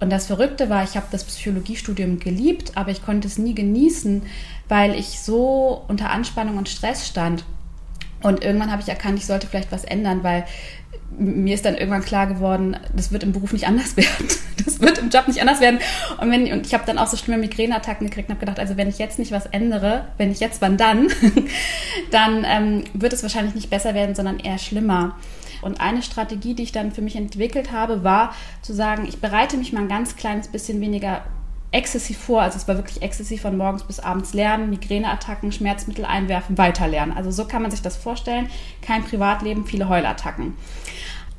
Und 0.00 0.10
das 0.10 0.26
Verrückte 0.26 0.70
war, 0.70 0.82
ich 0.82 0.96
habe 0.96 1.06
das 1.12 1.24
Psychologiestudium 1.24 2.18
geliebt, 2.18 2.72
aber 2.74 2.90
ich 2.90 3.04
konnte 3.04 3.28
es 3.28 3.36
nie 3.36 3.54
genießen, 3.54 4.22
weil 4.68 4.94
ich 4.98 5.20
so 5.20 5.84
unter 5.88 6.10
Anspannung 6.10 6.56
und 6.56 6.68
Stress 6.68 7.06
stand. 7.06 7.44
Und 8.22 8.42
irgendwann 8.42 8.72
habe 8.72 8.82
ich 8.82 8.88
erkannt, 8.88 9.18
ich 9.18 9.26
sollte 9.26 9.46
vielleicht 9.46 9.72
was 9.72 9.84
ändern, 9.84 10.22
weil 10.22 10.44
mir 11.18 11.54
ist 11.54 11.64
dann 11.64 11.74
irgendwann 11.74 12.04
klar 12.04 12.26
geworden, 12.26 12.76
das 12.94 13.12
wird 13.12 13.24
im 13.24 13.32
Beruf 13.32 13.52
nicht 13.52 13.66
anders 13.66 13.96
werden. 13.96 14.28
Das 14.64 14.80
wird 14.80 14.98
im 14.98 15.10
Job 15.10 15.28
nicht 15.28 15.40
anders 15.40 15.60
werden. 15.60 15.80
Und, 16.20 16.30
wenn, 16.30 16.50
und 16.52 16.66
ich 16.66 16.74
habe 16.74 16.84
dann 16.86 16.98
auch 16.98 17.06
so 17.06 17.16
schlimme 17.16 17.38
Migräneattacken 17.38 18.06
gekriegt 18.06 18.28
und 18.28 18.36
habe 18.36 18.40
gedacht, 18.40 18.58
also 18.58 18.76
wenn 18.76 18.88
ich 18.88 18.98
jetzt 18.98 19.18
nicht 19.18 19.32
was 19.32 19.46
ändere, 19.46 20.06
wenn 20.18 20.30
ich 20.30 20.40
jetzt, 20.40 20.60
wann 20.60 20.76
dann, 20.76 21.08
dann 22.10 22.46
ähm, 22.48 22.84
wird 22.94 23.12
es 23.12 23.22
wahrscheinlich 23.22 23.54
nicht 23.54 23.70
besser 23.70 23.94
werden, 23.94 24.14
sondern 24.14 24.38
eher 24.38 24.58
schlimmer. 24.58 25.16
Und 25.62 25.80
eine 25.80 26.02
Strategie, 26.02 26.54
die 26.54 26.64
ich 26.64 26.72
dann 26.72 26.92
für 26.92 27.02
mich 27.02 27.16
entwickelt 27.16 27.72
habe, 27.72 28.04
war 28.04 28.34
zu 28.62 28.72
sagen, 28.72 29.06
ich 29.06 29.20
bereite 29.20 29.56
mich 29.56 29.72
mal 29.72 29.80
ein 29.80 29.88
ganz 29.88 30.16
kleines 30.16 30.48
bisschen 30.48 30.80
weniger 30.80 31.22
exzessiv 31.72 32.18
vor. 32.18 32.42
Also 32.42 32.56
es 32.56 32.66
war 32.66 32.76
wirklich 32.76 33.02
exzessiv 33.02 33.42
von 33.42 33.56
morgens 33.56 33.84
bis 33.84 34.00
abends 34.00 34.34
lernen, 34.34 34.70
Migräneattacken, 34.70 35.52
Schmerzmittel 35.52 36.04
einwerfen, 36.04 36.58
weiterlernen. 36.58 37.16
Also 37.16 37.30
so 37.30 37.44
kann 37.44 37.62
man 37.62 37.70
sich 37.70 37.82
das 37.82 37.96
vorstellen. 37.96 38.48
Kein 38.82 39.04
Privatleben, 39.04 39.66
viele 39.66 39.88
Heulattacken. 39.88 40.54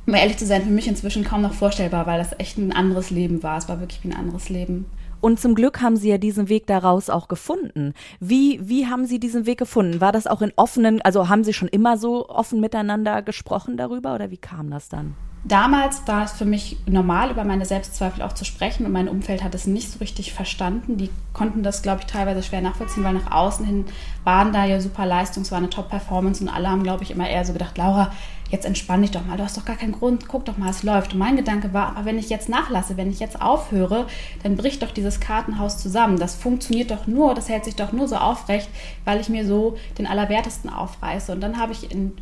Um 0.06 0.14
ehrlich 0.14 0.38
zu 0.38 0.46
sein, 0.46 0.62
für 0.62 0.70
mich 0.70 0.88
inzwischen 0.88 1.22
kaum 1.22 1.42
noch 1.42 1.54
vorstellbar, 1.54 2.06
weil 2.06 2.18
das 2.18 2.38
echt 2.38 2.58
ein 2.58 2.72
anderes 2.72 3.10
Leben 3.10 3.42
war. 3.42 3.58
Es 3.58 3.68
war 3.68 3.78
wirklich 3.80 4.02
wie 4.02 4.08
ein 4.08 4.16
anderes 4.16 4.48
Leben. 4.48 4.86
Und 5.22 5.38
zum 5.38 5.54
Glück 5.54 5.80
haben 5.80 5.96
Sie 5.96 6.10
ja 6.10 6.18
diesen 6.18 6.48
Weg 6.48 6.66
daraus 6.66 7.08
auch 7.08 7.28
gefunden. 7.28 7.94
Wie, 8.18 8.58
wie 8.68 8.88
haben 8.88 9.06
Sie 9.06 9.20
diesen 9.20 9.46
Weg 9.46 9.56
gefunden? 9.56 10.00
War 10.00 10.10
das 10.10 10.26
auch 10.26 10.42
in 10.42 10.52
offenen, 10.56 11.00
also 11.00 11.28
haben 11.28 11.44
Sie 11.44 11.52
schon 11.52 11.68
immer 11.68 11.96
so 11.96 12.28
offen 12.28 12.60
miteinander 12.60 13.22
gesprochen 13.22 13.76
darüber 13.76 14.16
oder 14.16 14.32
wie 14.32 14.36
kam 14.36 14.68
das 14.68 14.88
dann? 14.88 15.14
Damals 15.44 16.06
war 16.06 16.24
es 16.24 16.32
für 16.32 16.44
mich 16.44 16.76
normal, 16.86 17.30
über 17.30 17.44
meine 17.44 17.66
Selbstzweifel 17.66 18.22
auch 18.22 18.32
zu 18.32 18.44
sprechen 18.44 18.84
und 18.84 18.92
mein 18.92 19.08
Umfeld 19.08 19.42
hat 19.44 19.54
es 19.54 19.66
nicht 19.66 19.90
so 19.90 19.98
richtig 19.98 20.32
verstanden. 20.32 20.96
Die 20.98 21.10
konnten 21.32 21.62
das, 21.62 21.82
glaube 21.82 22.00
ich, 22.00 22.06
teilweise 22.06 22.42
schwer 22.42 22.60
nachvollziehen, 22.60 23.02
weil 23.04 23.14
nach 23.14 23.30
außen 23.30 23.64
hin 23.64 23.84
waren 24.24 24.52
da 24.52 24.64
ja 24.64 24.80
super 24.80 25.06
Leistung, 25.06 25.42
es 25.42 25.50
war 25.50 25.58
eine 25.58 25.70
Top-Performance 25.70 26.42
und 26.42 26.48
alle 26.48 26.68
haben, 26.68 26.84
glaube 26.84 27.02
ich, 27.02 27.10
immer 27.10 27.28
eher 27.28 27.44
so 27.44 27.52
gedacht, 27.52 27.76
Laura, 27.76 28.12
jetzt 28.52 28.66
entspann 28.66 29.00
dich 29.00 29.10
doch 29.10 29.24
mal, 29.24 29.38
du 29.38 29.42
hast 29.42 29.56
doch 29.56 29.64
gar 29.64 29.76
keinen 29.76 29.92
Grund, 29.92 30.28
guck 30.28 30.44
doch 30.44 30.58
mal, 30.58 30.70
es 30.70 30.82
läuft. 30.82 31.14
Und 31.14 31.18
mein 31.18 31.36
Gedanke 31.36 31.72
war, 31.72 31.96
aber 31.96 32.04
wenn 32.04 32.18
ich 32.18 32.28
jetzt 32.28 32.50
nachlasse, 32.50 32.98
wenn 32.98 33.10
ich 33.10 33.18
jetzt 33.18 33.40
aufhöre, 33.40 34.06
dann 34.42 34.56
bricht 34.56 34.82
doch 34.82 34.90
dieses 34.90 35.20
Kartenhaus 35.20 35.78
zusammen. 35.78 36.18
Das 36.18 36.34
funktioniert 36.34 36.90
doch 36.90 37.06
nur, 37.06 37.34
das 37.34 37.48
hält 37.48 37.64
sich 37.64 37.76
doch 37.76 37.92
nur 37.92 38.06
so 38.06 38.16
aufrecht, 38.16 38.68
weil 39.06 39.20
ich 39.20 39.30
mir 39.30 39.46
so 39.46 39.76
den 39.98 40.06
Allerwertesten 40.06 40.68
aufreiße. 40.70 41.32
Und 41.32 41.40
dann 41.40 41.58
habe 41.58 41.72
ich 41.72 41.90
in 41.90 42.12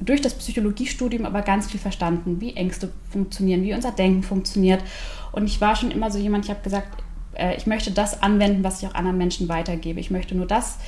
durch 0.00 0.20
das 0.20 0.34
Psychologiestudium 0.34 1.24
aber 1.24 1.42
ganz 1.42 1.70
viel 1.70 1.78
verstanden, 1.78 2.40
wie 2.40 2.56
Ängste 2.56 2.92
funktionieren, 3.10 3.62
wie 3.62 3.74
unser 3.74 3.92
Denken 3.92 4.24
funktioniert. 4.24 4.82
Und 5.30 5.46
ich 5.46 5.60
war 5.60 5.76
schon 5.76 5.92
immer 5.92 6.10
so 6.10 6.18
jemand, 6.18 6.44
ich 6.44 6.50
habe 6.50 6.62
gesagt, 6.62 6.88
äh, 7.34 7.56
ich 7.56 7.66
möchte 7.66 7.90
das 7.90 8.22
anwenden, 8.22 8.64
was 8.64 8.82
ich 8.82 8.88
auch 8.88 8.94
anderen 8.94 9.18
Menschen 9.18 9.48
weitergebe. 9.48 10.00
Ich 10.00 10.10
möchte 10.10 10.34
nur 10.34 10.46
das 10.46 10.78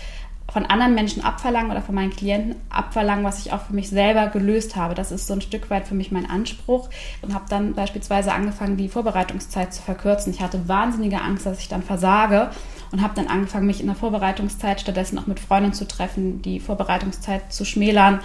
von 0.53 0.65
anderen 0.65 0.95
Menschen 0.95 1.25
abverlangen 1.25 1.71
oder 1.71 1.83
von 1.83 1.95
meinen 1.95 2.11
Klienten 2.11 2.57
abverlangen, 2.71 3.25
was 3.25 3.45
ich 3.45 3.53
auch 3.53 3.63
für 3.63 3.75
mich 3.75 3.89
selber 3.89 4.29
gelöst 4.29 4.77
habe. 4.77 4.95
Das 4.95 5.11
ist 5.13 5.27
so 5.27 5.35
ein 5.35 5.41
Stück 5.41 5.71
weit 5.71 5.89
für 5.89 5.95
mich 5.95 6.13
mein 6.13 6.29
Anspruch 6.29 6.89
und 7.23 7.35
habe 7.35 7.47
dann 7.49 7.75
beispielsweise 7.75 8.33
angefangen, 8.33 8.77
die 8.77 8.89
Vorbereitungszeit 8.89 9.75
zu 9.75 9.83
verkürzen. 9.83 10.33
Ich 10.33 10.41
hatte 10.41 10.69
wahnsinnige 10.69 11.21
Angst, 11.21 11.47
dass 11.47 11.59
ich 11.59 11.69
dann 11.69 11.83
versage 11.83 12.51
und 12.93 13.03
habe 13.03 13.15
dann 13.15 13.27
angefangen, 13.27 13.67
mich 13.67 13.81
in 13.81 13.87
der 13.87 13.97
Vorbereitungszeit 13.97 14.81
stattdessen 14.81 15.19
auch 15.19 15.27
mit 15.27 15.41
Freunden 15.41 15.73
zu 15.73 15.87
treffen, 15.87 16.43
die 16.43 16.61
Vorbereitungszeit 16.61 17.53
zu 17.53 17.65
schmälern 17.65 18.21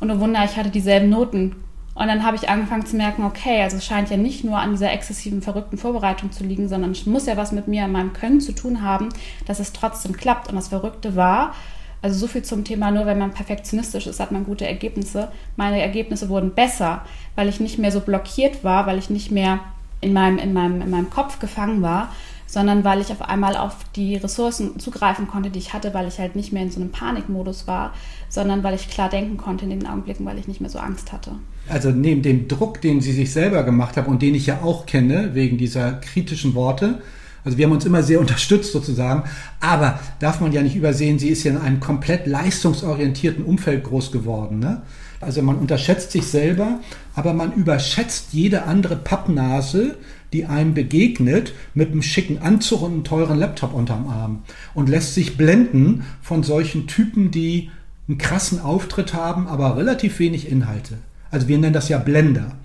und 0.00 0.10
oh 0.10 0.20
Wunder, 0.20 0.44
ich 0.44 0.56
hatte 0.56 0.70
dieselben 0.70 1.08
Noten. 1.08 1.56
Und 1.96 2.08
dann 2.08 2.24
habe 2.24 2.36
ich 2.36 2.50
angefangen 2.50 2.84
zu 2.84 2.94
merken, 2.94 3.24
okay, 3.24 3.62
also 3.62 3.78
es 3.78 3.86
scheint 3.86 4.10
ja 4.10 4.18
nicht 4.18 4.44
nur 4.44 4.58
an 4.58 4.72
dieser 4.72 4.92
exzessiven, 4.92 5.40
verrückten 5.40 5.78
Vorbereitung 5.78 6.30
zu 6.30 6.44
liegen, 6.44 6.68
sondern 6.68 6.90
es 6.90 7.06
muss 7.06 7.24
ja 7.24 7.38
was 7.38 7.52
mit 7.52 7.68
mir 7.68 7.86
in 7.86 7.92
meinem 7.92 8.12
Können 8.12 8.42
zu 8.42 8.52
tun 8.52 8.82
haben, 8.82 9.08
dass 9.46 9.60
es 9.60 9.72
trotzdem 9.72 10.14
klappt. 10.14 10.50
Und 10.50 10.56
das 10.56 10.68
Verrückte 10.68 11.16
war, 11.16 11.54
also 12.02 12.18
so 12.18 12.26
viel 12.26 12.42
zum 12.42 12.64
Thema, 12.64 12.90
nur 12.90 13.06
wenn 13.06 13.18
man 13.18 13.32
perfektionistisch 13.32 14.06
ist, 14.06 14.20
hat 14.20 14.30
man 14.30 14.44
gute 14.44 14.66
Ergebnisse. 14.66 15.32
Meine 15.56 15.80
Ergebnisse 15.80 16.28
wurden 16.28 16.52
besser, 16.52 17.02
weil 17.34 17.48
ich 17.48 17.60
nicht 17.60 17.78
mehr 17.78 17.90
so 17.90 18.00
blockiert 18.00 18.62
war, 18.62 18.86
weil 18.86 18.98
ich 18.98 19.08
nicht 19.08 19.30
mehr 19.30 19.60
in 20.02 20.12
meinem, 20.12 20.36
in 20.36 20.52
meinem, 20.52 20.82
in 20.82 20.90
meinem 20.90 21.08
Kopf 21.08 21.38
gefangen 21.38 21.80
war, 21.80 22.12
sondern 22.46 22.84
weil 22.84 23.00
ich 23.00 23.10
auf 23.10 23.22
einmal 23.22 23.56
auf 23.56 23.76
die 23.96 24.16
Ressourcen 24.16 24.78
zugreifen 24.78 25.26
konnte, 25.26 25.50
die 25.50 25.58
ich 25.58 25.72
hatte, 25.72 25.92
weil 25.92 26.08
ich 26.08 26.18
halt 26.18 26.36
nicht 26.36 26.52
mehr 26.52 26.62
in 26.62 26.70
so 26.70 26.80
einem 26.80 26.90
Panikmodus 26.90 27.66
war, 27.66 27.92
sondern 28.28 28.62
weil 28.62 28.74
ich 28.74 28.88
klar 28.88 29.08
denken 29.08 29.36
konnte 29.36 29.64
in 29.64 29.70
den 29.70 29.86
Augenblicken, 29.86 30.24
weil 30.24 30.38
ich 30.38 30.48
nicht 30.48 30.60
mehr 30.60 30.70
so 30.70 30.78
Angst 30.78 31.12
hatte. 31.12 31.32
Also 31.68 31.90
neben 31.90 32.22
dem 32.22 32.48
Druck, 32.48 32.80
den 32.80 33.00
Sie 33.00 33.12
sich 33.12 33.32
selber 33.32 33.64
gemacht 33.64 33.96
haben 33.96 34.06
und 34.06 34.22
den 34.22 34.34
ich 34.34 34.46
ja 34.46 34.62
auch 34.62 34.86
kenne, 34.86 35.34
wegen 35.34 35.58
dieser 35.58 35.94
kritischen 35.94 36.54
Worte, 36.54 37.02
also 37.46 37.58
wir 37.58 37.66
haben 37.66 37.72
uns 37.72 37.86
immer 37.86 38.02
sehr 38.02 38.20
unterstützt 38.26 38.72
sozusagen, 38.72 39.22
aber 39.60 40.00
darf 40.18 40.40
man 40.40 40.52
ja 40.52 40.62
nicht 40.62 40.76
übersehen, 40.76 41.18
sie 41.18 41.28
ist 41.28 41.44
ja 41.44 41.52
in 41.52 41.58
einem 41.58 41.80
komplett 41.80 42.26
leistungsorientierten 42.26 43.44
Umfeld 43.44 43.84
groß 43.84 44.12
geworden. 44.12 44.58
Ne? 44.58 44.82
Also 45.20 45.42
man 45.42 45.56
unterschätzt 45.56 46.12
sich 46.12 46.26
selber, 46.26 46.80
aber 47.14 47.32
man 47.32 47.52
überschätzt 47.52 48.32
jede 48.32 48.64
andere 48.64 48.96
Pappnase, 48.96 49.96
die 50.32 50.46
einem 50.46 50.74
begegnet 50.74 51.52
mit 51.74 51.92
einem 51.92 52.02
schicken 52.02 52.38
Anzug 52.38 52.82
und 52.82 52.92
einem 52.92 53.04
teuren 53.04 53.38
Laptop 53.38 53.72
unterm 53.72 54.08
Arm 54.08 54.42
und 54.74 54.88
lässt 54.88 55.14
sich 55.14 55.36
blenden 55.36 56.04
von 56.22 56.42
solchen 56.42 56.86
Typen, 56.86 57.30
die 57.30 57.70
einen 58.08 58.18
krassen 58.18 58.60
Auftritt 58.60 59.14
haben, 59.14 59.46
aber 59.46 59.76
relativ 59.76 60.18
wenig 60.18 60.50
Inhalte. 60.50 60.98
Also 61.30 61.48
wir 61.48 61.58
nennen 61.58 61.72
das 61.72 61.88
ja 61.88 61.98
Blender. 61.98 62.56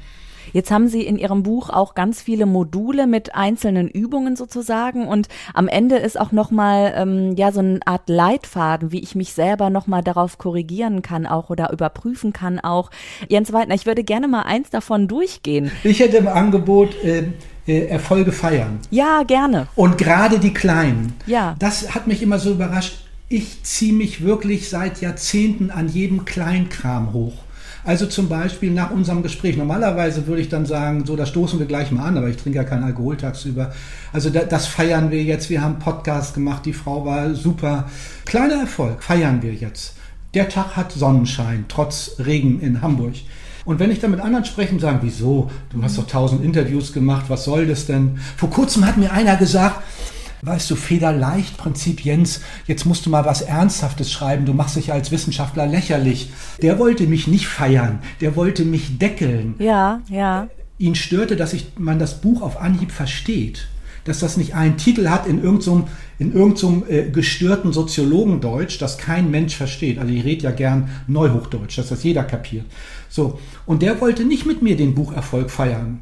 Jetzt 0.53 0.71
haben 0.71 0.87
Sie 0.87 1.01
in 1.01 1.17
Ihrem 1.17 1.43
Buch 1.43 1.69
auch 1.69 1.95
ganz 1.95 2.21
viele 2.21 2.45
Module 2.45 3.07
mit 3.07 3.35
einzelnen 3.35 3.87
Übungen 3.87 4.35
sozusagen 4.35 5.07
und 5.07 5.27
am 5.53 5.67
Ende 5.67 5.97
ist 5.97 6.19
auch 6.19 6.31
nochmal 6.31 6.93
ähm, 6.95 7.35
ja 7.35 7.51
so 7.51 7.59
eine 7.59 7.79
Art 7.85 8.09
Leitfaden, 8.09 8.91
wie 8.91 8.99
ich 8.99 9.15
mich 9.15 9.33
selber 9.33 9.69
nochmal 9.69 10.03
darauf 10.03 10.37
korrigieren 10.37 11.01
kann 11.01 11.25
auch 11.25 11.49
oder 11.49 11.71
überprüfen 11.71 12.33
kann 12.33 12.59
auch. 12.59 12.89
Jens 13.27 13.53
Weidner, 13.53 13.75
ich 13.75 13.85
würde 13.85 14.03
gerne 14.03 14.27
mal 14.27 14.43
eins 14.43 14.69
davon 14.69 15.07
durchgehen. 15.07 15.71
Ich 15.83 15.99
hätte 15.99 16.17
im 16.17 16.27
Angebot 16.27 16.95
äh, 17.03 17.23
äh, 17.67 17.85
Erfolge 17.85 18.31
feiern. 18.31 18.79
Ja, 18.89 19.23
gerne. 19.23 19.67
Und 19.75 19.97
gerade 19.97 20.39
die 20.39 20.53
kleinen. 20.53 21.13
Ja. 21.25 21.55
Das 21.59 21.93
hat 21.93 22.07
mich 22.07 22.21
immer 22.21 22.39
so 22.39 22.51
überrascht. 22.51 23.05
Ich 23.29 23.63
ziehe 23.63 23.93
mich 23.93 24.23
wirklich 24.23 24.69
seit 24.69 24.99
Jahrzehnten 24.99 25.71
an 25.71 25.87
jedem 25.87 26.25
Kleinkram 26.25 27.13
hoch. 27.13 27.33
Also 27.83 28.05
zum 28.05 28.29
Beispiel 28.29 28.71
nach 28.71 28.91
unserem 28.91 29.23
Gespräch. 29.23 29.57
Normalerweise 29.57 30.27
würde 30.27 30.41
ich 30.41 30.49
dann 30.49 30.65
sagen, 30.65 31.05
so, 31.05 31.15
das 31.15 31.29
stoßen 31.29 31.57
wir 31.59 31.65
gleich 31.65 31.91
mal 31.91 32.05
an, 32.05 32.17
aber 32.17 32.29
ich 32.29 32.37
trinke 32.37 32.57
ja 32.57 32.63
keinen 32.63 32.83
Alkohol 32.83 33.17
tagsüber. 33.17 33.71
Also 34.13 34.29
da, 34.29 34.43
das 34.43 34.67
feiern 34.67 35.09
wir 35.09 35.23
jetzt. 35.23 35.49
Wir 35.49 35.61
haben 35.61 35.79
Podcast 35.79 36.35
gemacht, 36.35 36.65
die 36.65 36.73
Frau 36.73 37.05
war 37.05 37.33
super. 37.33 37.89
Kleiner 38.25 38.61
Erfolg, 38.61 39.03
feiern 39.03 39.41
wir 39.41 39.53
jetzt. 39.53 39.95
Der 40.33 40.47
Tag 40.47 40.77
hat 40.77 40.91
Sonnenschein, 40.91 41.65
trotz 41.67 42.15
Regen 42.19 42.61
in 42.61 42.81
Hamburg. 42.81 43.15
Und 43.65 43.79
wenn 43.79 43.91
ich 43.91 43.99
dann 43.99 44.11
mit 44.11 44.21
anderen 44.21 44.45
spreche 44.45 44.73
und 44.73 44.79
sagen, 44.79 44.99
wieso? 45.01 45.49
Du 45.71 45.83
hast 45.83 45.97
doch 45.97 46.07
tausend 46.07 46.43
Interviews 46.43 46.93
gemacht, 46.93 47.25
was 47.27 47.43
soll 47.43 47.67
das 47.67 47.85
denn? 47.85 48.19
Vor 48.37 48.49
kurzem 48.49 48.85
hat 48.85 48.97
mir 48.97 49.11
einer 49.11 49.35
gesagt, 49.37 49.83
Weißt 50.43 50.71
du, 50.71 50.75
federleicht, 50.75 51.57
Prinzip 51.57 52.03
Jens, 52.03 52.41
jetzt 52.65 52.85
musst 52.85 53.05
du 53.05 53.09
mal 53.09 53.25
was 53.25 53.41
Ernsthaftes 53.41 54.11
schreiben, 54.11 54.45
du 54.45 54.53
machst 54.53 54.75
dich 54.75 54.91
als 54.91 55.11
Wissenschaftler 55.11 55.67
lächerlich. 55.67 56.31
Der 56.61 56.79
wollte 56.79 57.05
mich 57.05 57.27
nicht 57.27 57.47
feiern, 57.47 57.99
der 58.21 58.35
wollte 58.35 58.65
mich 58.65 58.97
deckeln. 58.97 59.55
Ja, 59.59 60.01
ja. 60.09 60.47
Ihn 60.79 60.95
störte, 60.95 61.35
dass 61.35 61.53
ich, 61.53 61.73
man 61.77 61.99
das 61.99 62.21
Buch 62.21 62.41
auf 62.41 62.59
Anhieb 62.59 62.91
versteht. 62.91 63.67
Dass 64.03 64.19
das 64.19 64.35
nicht 64.35 64.55
einen 64.55 64.77
Titel 64.77 65.09
hat 65.09 65.27
in 65.27 65.43
irgendeinem 65.43 65.83
in 66.21 66.33
irgendeinem 66.33 66.83
äh, 66.87 67.09
gestörten 67.09 67.73
Soziologendeutsch, 67.73 68.79
das 68.79 68.99
kein 68.99 69.31
Mensch 69.31 69.55
versteht. 69.55 69.97
Also 69.97 70.13
ich 70.13 70.23
rede 70.23 70.43
ja 70.43 70.51
gern 70.51 70.89
Neuhochdeutsch, 71.07 71.79
dass 71.79 71.89
das 71.89 72.03
jeder 72.03 72.23
kapiert. 72.23 72.65
So. 73.09 73.39
Und 73.65 73.81
der 73.81 73.99
wollte 74.01 74.23
nicht 74.23 74.45
mit 74.45 74.61
mir 74.61 74.77
den 74.77 74.93
Bucherfolg 74.93 75.49
feiern. 75.49 76.01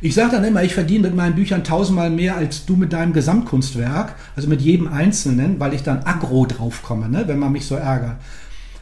Ich 0.00 0.14
sage 0.14 0.32
dann 0.32 0.44
immer, 0.44 0.62
ich 0.62 0.74
verdiene 0.74 1.08
mit 1.08 1.16
meinen 1.16 1.34
Büchern 1.34 1.64
tausendmal 1.64 2.10
mehr 2.10 2.36
als 2.36 2.66
du 2.66 2.76
mit 2.76 2.92
deinem 2.92 3.12
Gesamtkunstwerk, 3.12 4.14
also 4.36 4.48
mit 4.48 4.60
jedem 4.62 4.86
Einzelnen, 4.86 5.58
weil 5.58 5.74
ich 5.74 5.82
dann 5.82 6.04
aggro 6.04 6.46
draufkomme, 6.46 7.08
ne, 7.08 7.24
wenn 7.26 7.38
man 7.38 7.50
mich 7.50 7.66
so 7.66 7.74
ärgert. 7.74 8.16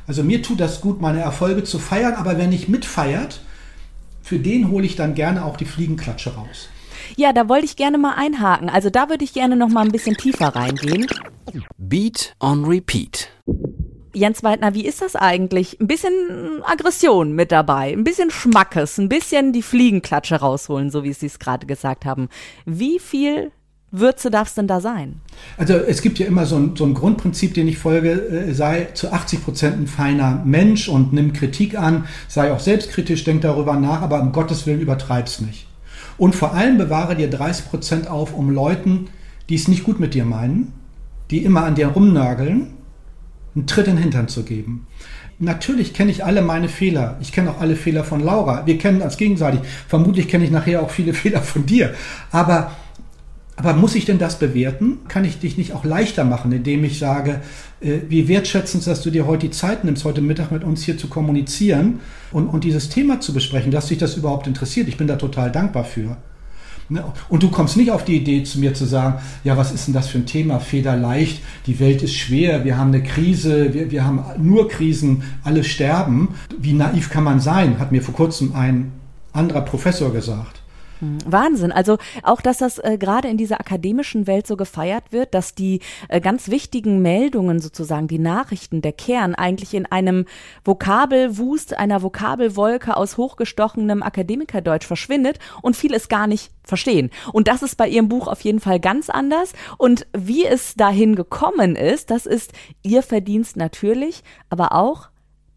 Also 0.06 0.22
mir 0.22 0.42
tut 0.42 0.60
das 0.60 0.80
gut, 0.80 1.00
meine 1.00 1.20
Erfolge 1.20 1.64
zu 1.64 1.78
feiern, 1.78 2.14
aber 2.14 2.36
wenn 2.36 2.50
nicht 2.50 2.68
mitfeiert, 2.68 3.40
für 4.22 4.38
den 4.38 4.70
hole 4.70 4.84
ich 4.84 4.96
dann 4.96 5.14
gerne 5.14 5.44
auch 5.44 5.56
die 5.56 5.64
Fliegenklatsche 5.64 6.34
raus. 6.34 6.68
Ja, 7.16 7.32
da 7.32 7.48
wollte 7.48 7.64
ich 7.64 7.76
gerne 7.76 7.96
mal 7.96 8.14
einhaken. 8.16 8.68
Also 8.68 8.90
da 8.90 9.08
würde 9.08 9.24
ich 9.24 9.32
gerne 9.32 9.56
noch 9.56 9.68
mal 9.68 9.84
ein 9.84 9.92
bisschen 9.92 10.16
tiefer 10.16 10.48
reingehen. 10.48 11.06
Beat 11.78 12.34
on 12.40 12.64
Repeat. 12.64 13.28
Jens 14.16 14.42
Weidner, 14.42 14.72
wie 14.72 14.86
ist 14.86 15.02
das 15.02 15.14
eigentlich? 15.14 15.78
Ein 15.78 15.88
bisschen 15.88 16.62
Aggression 16.64 17.32
mit 17.32 17.52
dabei, 17.52 17.92
ein 17.92 18.02
bisschen 18.02 18.30
Schmackes, 18.30 18.96
ein 18.96 19.10
bisschen 19.10 19.52
die 19.52 19.60
Fliegenklatsche 19.60 20.36
rausholen, 20.36 20.90
so 20.90 21.04
wie 21.04 21.12
Sie 21.12 21.26
es 21.26 21.38
gerade 21.38 21.66
gesagt 21.66 22.06
haben. 22.06 22.30
Wie 22.64 22.98
viel 22.98 23.52
Würze 23.90 24.30
darf 24.30 24.48
es 24.48 24.54
denn 24.54 24.68
da 24.68 24.80
sein? 24.80 25.20
Also 25.58 25.74
es 25.74 26.00
gibt 26.00 26.18
ja 26.18 26.24
immer 26.26 26.46
so 26.46 26.56
ein, 26.56 26.76
so 26.76 26.86
ein 26.86 26.94
Grundprinzip, 26.94 27.52
den 27.52 27.68
ich 27.68 27.76
folge, 27.76 28.12
äh, 28.12 28.54
sei 28.54 28.88
zu 28.94 29.12
80 29.12 29.44
Prozent 29.44 29.78
ein 29.78 29.86
feiner 29.86 30.42
Mensch 30.46 30.88
und 30.88 31.12
nimm 31.12 31.34
Kritik 31.34 31.78
an, 31.78 32.06
sei 32.26 32.52
auch 32.52 32.60
selbstkritisch, 32.60 33.22
denk 33.24 33.42
darüber 33.42 33.76
nach, 33.76 34.00
aber 34.00 34.22
um 34.22 34.32
Gottes 34.32 34.66
Willen 34.66 34.80
übertreib's 34.80 35.42
nicht. 35.42 35.66
Und 36.16 36.34
vor 36.34 36.54
allem 36.54 36.78
bewahre 36.78 37.16
dir 37.16 37.28
30 37.28 37.66
Prozent 37.66 38.08
auf, 38.08 38.32
um 38.32 38.48
Leuten, 38.48 39.08
die 39.50 39.56
es 39.56 39.68
nicht 39.68 39.84
gut 39.84 40.00
mit 40.00 40.14
dir 40.14 40.24
meinen, 40.24 40.72
die 41.30 41.44
immer 41.44 41.64
an 41.64 41.74
dir 41.74 41.88
rumnörgeln, 41.88 42.75
einen 43.56 43.66
Tritt 43.66 43.88
in 43.88 43.96
den 43.96 44.02
Hintern 44.02 44.28
zu 44.28 44.44
geben. 44.44 44.86
Natürlich 45.38 45.92
kenne 45.92 46.10
ich 46.10 46.24
alle 46.24 46.40
meine 46.40 46.68
Fehler. 46.68 47.18
Ich 47.20 47.32
kenne 47.32 47.50
auch 47.50 47.60
alle 47.60 47.76
Fehler 47.76 48.04
von 48.04 48.20
Laura. 48.20 48.66
Wir 48.66 48.78
kennen 48.78 49.02
uns 49.02 49.16
gegenseitig. 49.16 49.60
Vermutlich 49.88 50.28
kenne 50.28 50.44
ich 50.44 50.50
nachher 50.50 50.82
auch 50.82 50.90
viele 50.90 51.14
Fehler 51.22 51.42
von 51.42 51.66
dir. 51.66 51.94
Aber 52.30 52.70
aber 53.58 53.72
muss 53.72 53.94
ich 53.94 54.04
denn 54.04 54.18
das 54.18 54.38
bewerten? 54.38 54.98
Kann 55.08 55.24
ich 55.24 55.38
dich 55.38 55.56
nicht 55.56 55.72
auch 55.72 55.82
leichter 55.82 56.24
machen, 56.24 56.52
indem 56.52 56.84
ich 56.84 56.98
sage, 56.98 57.40
äh, 57.80 58.00
wie 58.08 58.28
wertschätzend, 58.28 58.86
dass 58.86 59.00
du 59.00 59.10
dir 59.10 59.26
heute 59.26 59.46
die 59.46 59.50
Zeit 59.50 59.82
nimmst, 59.82 60.04
heute 60.04 60.20
Mittag 60.20 60.52
mit 60.52 60.62
uns 60.62 60.82
hier 60.82 60.98
zu 60.98 61.08
kommunizieren 61.08 62.00
und, 62.32 62.48
und 62.48 62.64
dieses 62.64 62.90
Thema 62.90 63.20
zu 63.20 63.32
besprechen, 63.32 63.70
dass 63.70 63.86
dich 63.86 63.96
das 63.96 64.14
überhaupt 64.14 64.46
interessiert. 64.46 64.88
Ich 64.88 64.98
bin 64.98 65.06
da 65.06 65.16
total 65.16 65.50
dankbar 65.50 65.84
für. 65.84 66.18
Ne? 66.88 67.04
Und 67.28 67.42
du 67.42 67.50
kommst 67.50 67.76
nicht 67.76 67.90
auf 67.90 68.04
die 68.04 68.16
Idee 68.16 68.44
zu 68.44 68.60
mir 68.60 68.74
zu 68.74 68.84
sagen, 68.84 69.18
ja, 69.42 69.56
was 69.56 69.72
ist 69.72 69.86
denn 69.86 69.94
das 69.94 70.06
für 70.06 70.18
ein 70.18 70.26
Thema? 70.26 70.60
Federleicht, 70.60 71.42
die 71.66 71.80
Welt 71.80 72.02
ist 72.02 72.14
schwer, 72.14 72.64
wir 72.64 72.78
haben 72.78 72.88
eine 72.88 73.02
Krise, 73.02 73.74
wir, 73.74 73.90
wir 73.90 74.04
haben 74.04 74.22
nur 74.38 74.68
Krisen, 74.68 75.22
alle 75.42 75.64
sterben. 75.64 76.34
Wie 76.58 76.72
naiv 76.72 77.10
kann 77.10 77.24
man 77.24 77.40
sein, 77.40 77.78
hat 77.78 77.92
mir 77.92 78.02
vor 78.02 78.14
kurzem 78.14 78.54
ein 78.54 78.92
anderer 79.32 79.62
Professor 79.62 80.12
gesagt. 80.12 80.55
Hm, 81.00 81.18
Wahnsinn. 81.26 81.72
Also 81.72 81.98
auch, 82.22 82.40
dass 82.40 82.58
das 82.58 82.78
äh, 82.78 82.96
gerade 82.98 83.28
in 83.28 83.36
dieser 83.36 83.60
akademischen 83.60 84.26
Welt 84.26 84.46
so 84.46 84.56
gefeiert 84.56 85.12
wird, 85.12 85.34
dass 85.34 85.54
die 85.54 85.80
äh, 86.08 86.20
ganz 86.20 86.48
wichtigen 86.48 87.02
Meldungen 87.02 87.60
sozusagen, 87.60 88.08
die 88.08 88.18
Nachrichten, 88.18 88.82
der 88.82 88.92
Kern 88.92 89.34
eigentlich 89.34 89.74
in 89.74 89.86
einem 89.86 90.24
Vokabelwust, 90.64 91.76
einer 91.76 92.02
Vokabelwolke 92.02 92.96
aus 92.96 93.16
hochgestochenem 93.16 94.02
Akademikerdeutsch 94.02 94.86
verschwindet 94.86 95.38
und 95.62 95.76
viele 95.76 95.96
es 95.96 96.08
gar 96.08 96.26
nicht 96.26 96.50
verstehen. 96.62 97.10
Und 97.32 97.48
das 97.48 97.62
ist 97.62 97.76
bei 97.76 97.88
Ihrem 97.88 98.08
Buch 98.08 98.28
auf 98.28 98.40
jeden 98.42 98.60
Fall 98.60 98.80
ganz 98.80 99.10
anders. 99.10 99.52
Und 99.78 100.06
wie 100.16 100.44
es 100.44 100.74
dahin 100.74 101.14
gekommen 101.14 101.76
ist, 101.76 102.10
das 102.10 102.26
ist 102.26 102.52
Ihr 102.82 103.02
Verdienst 103.02 103.56
natürlich, 103.56 104.22
aber 104.50 104.72
auch 104.72 105.08